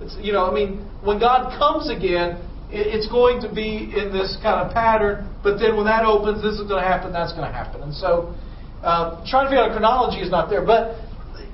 It's, 0.01 0.17
you 0.21 0.33
know, 0.33 0.47
I 0.47 0.55
mean, 0.55 0.85
when 1.03 1.19
God 1.19 1.57
comes 1.59 1.91
again, 1.91 2.39
it's 2.71 3.09
going 3.09 3.41
to 3.41 3.53
be 3.53 3.93
in 3.97 4.13
this 4.13 4.37
kind 4.43 4.67
of 4.67 4.75
pattern, 4.75 5.35
but 5.43 5.59
then 5.59 5.77
when 5.77 5.87
that 5.87 6.05
opens, 6.05 6.43
this 6.43 6.55
is 6.55 6.69
going 6.69 6.83
to 6.83 6.89
happen, 6.89 7.13
that's 7.13 7.33
going 7.33 7.47
to 7.47 7.53
happen. 7.53 7.83
And 7.83 7.95
so, 7.95 8.35
um, 8.83 9.25
trying 9.27 9.47
to 9.47 9.51
figure 9.51 9.65
out 9.65 9.71
a 9.71 9.73
chronology 9.73 10.21
is 10.21 10.31
not 10.31 10.51
there. 10.51 10.65
But 10.65 10.97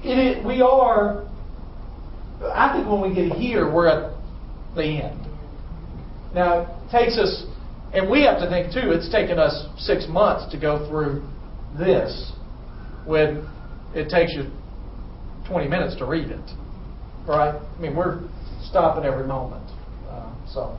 it, 0.03 0.45
we 0.45 0.61
are, 0.61 1.25
I 2.43 2.75
think 2.75 2.91
when 2.91 3.01
we 3.01 3.15
get 3.15 3.37
here, 3.39 3.71
we're 3.71 3.87
at 3.87 4.13
the 4.75 4.85
end. 4.85 5.21
Now, 6.35 6.83
it 6.83 6.91
takes 6.91 7.17
us, 7.17 7.47
and 7.93 8.11
we 8.11 8.25
have 8.25 8.41
to 8.41 8.49
think 8.49 8.73
too, 8.73 8.91
it's 8.91 9.11
taken 9.11 9.39
us 9.39 9.67
six 9.79 10.07
months 10.09 10.51
to 10.53 10.61
go 10.61 10.89
through 10.89 11.23
this 11.79 12.33
when 13.07 13.49
it 13.95 14.09
takes 14.09 14.33
you 14.35 14.51
20 15.49 15.69
minutes 15.69 15.97
to 15.99 16.07
read 16.07 16.29
it. 16.29 16.51
Right? 17.29 17.55
I 17.55 17.81
mean, 17.81 17.95
we're 17.95 18.21
stopping 18.65 19.05
every 19.05 19.27
moment. 19.27 19.65
Uh, 20.11 20.35
so. 20.53 20.77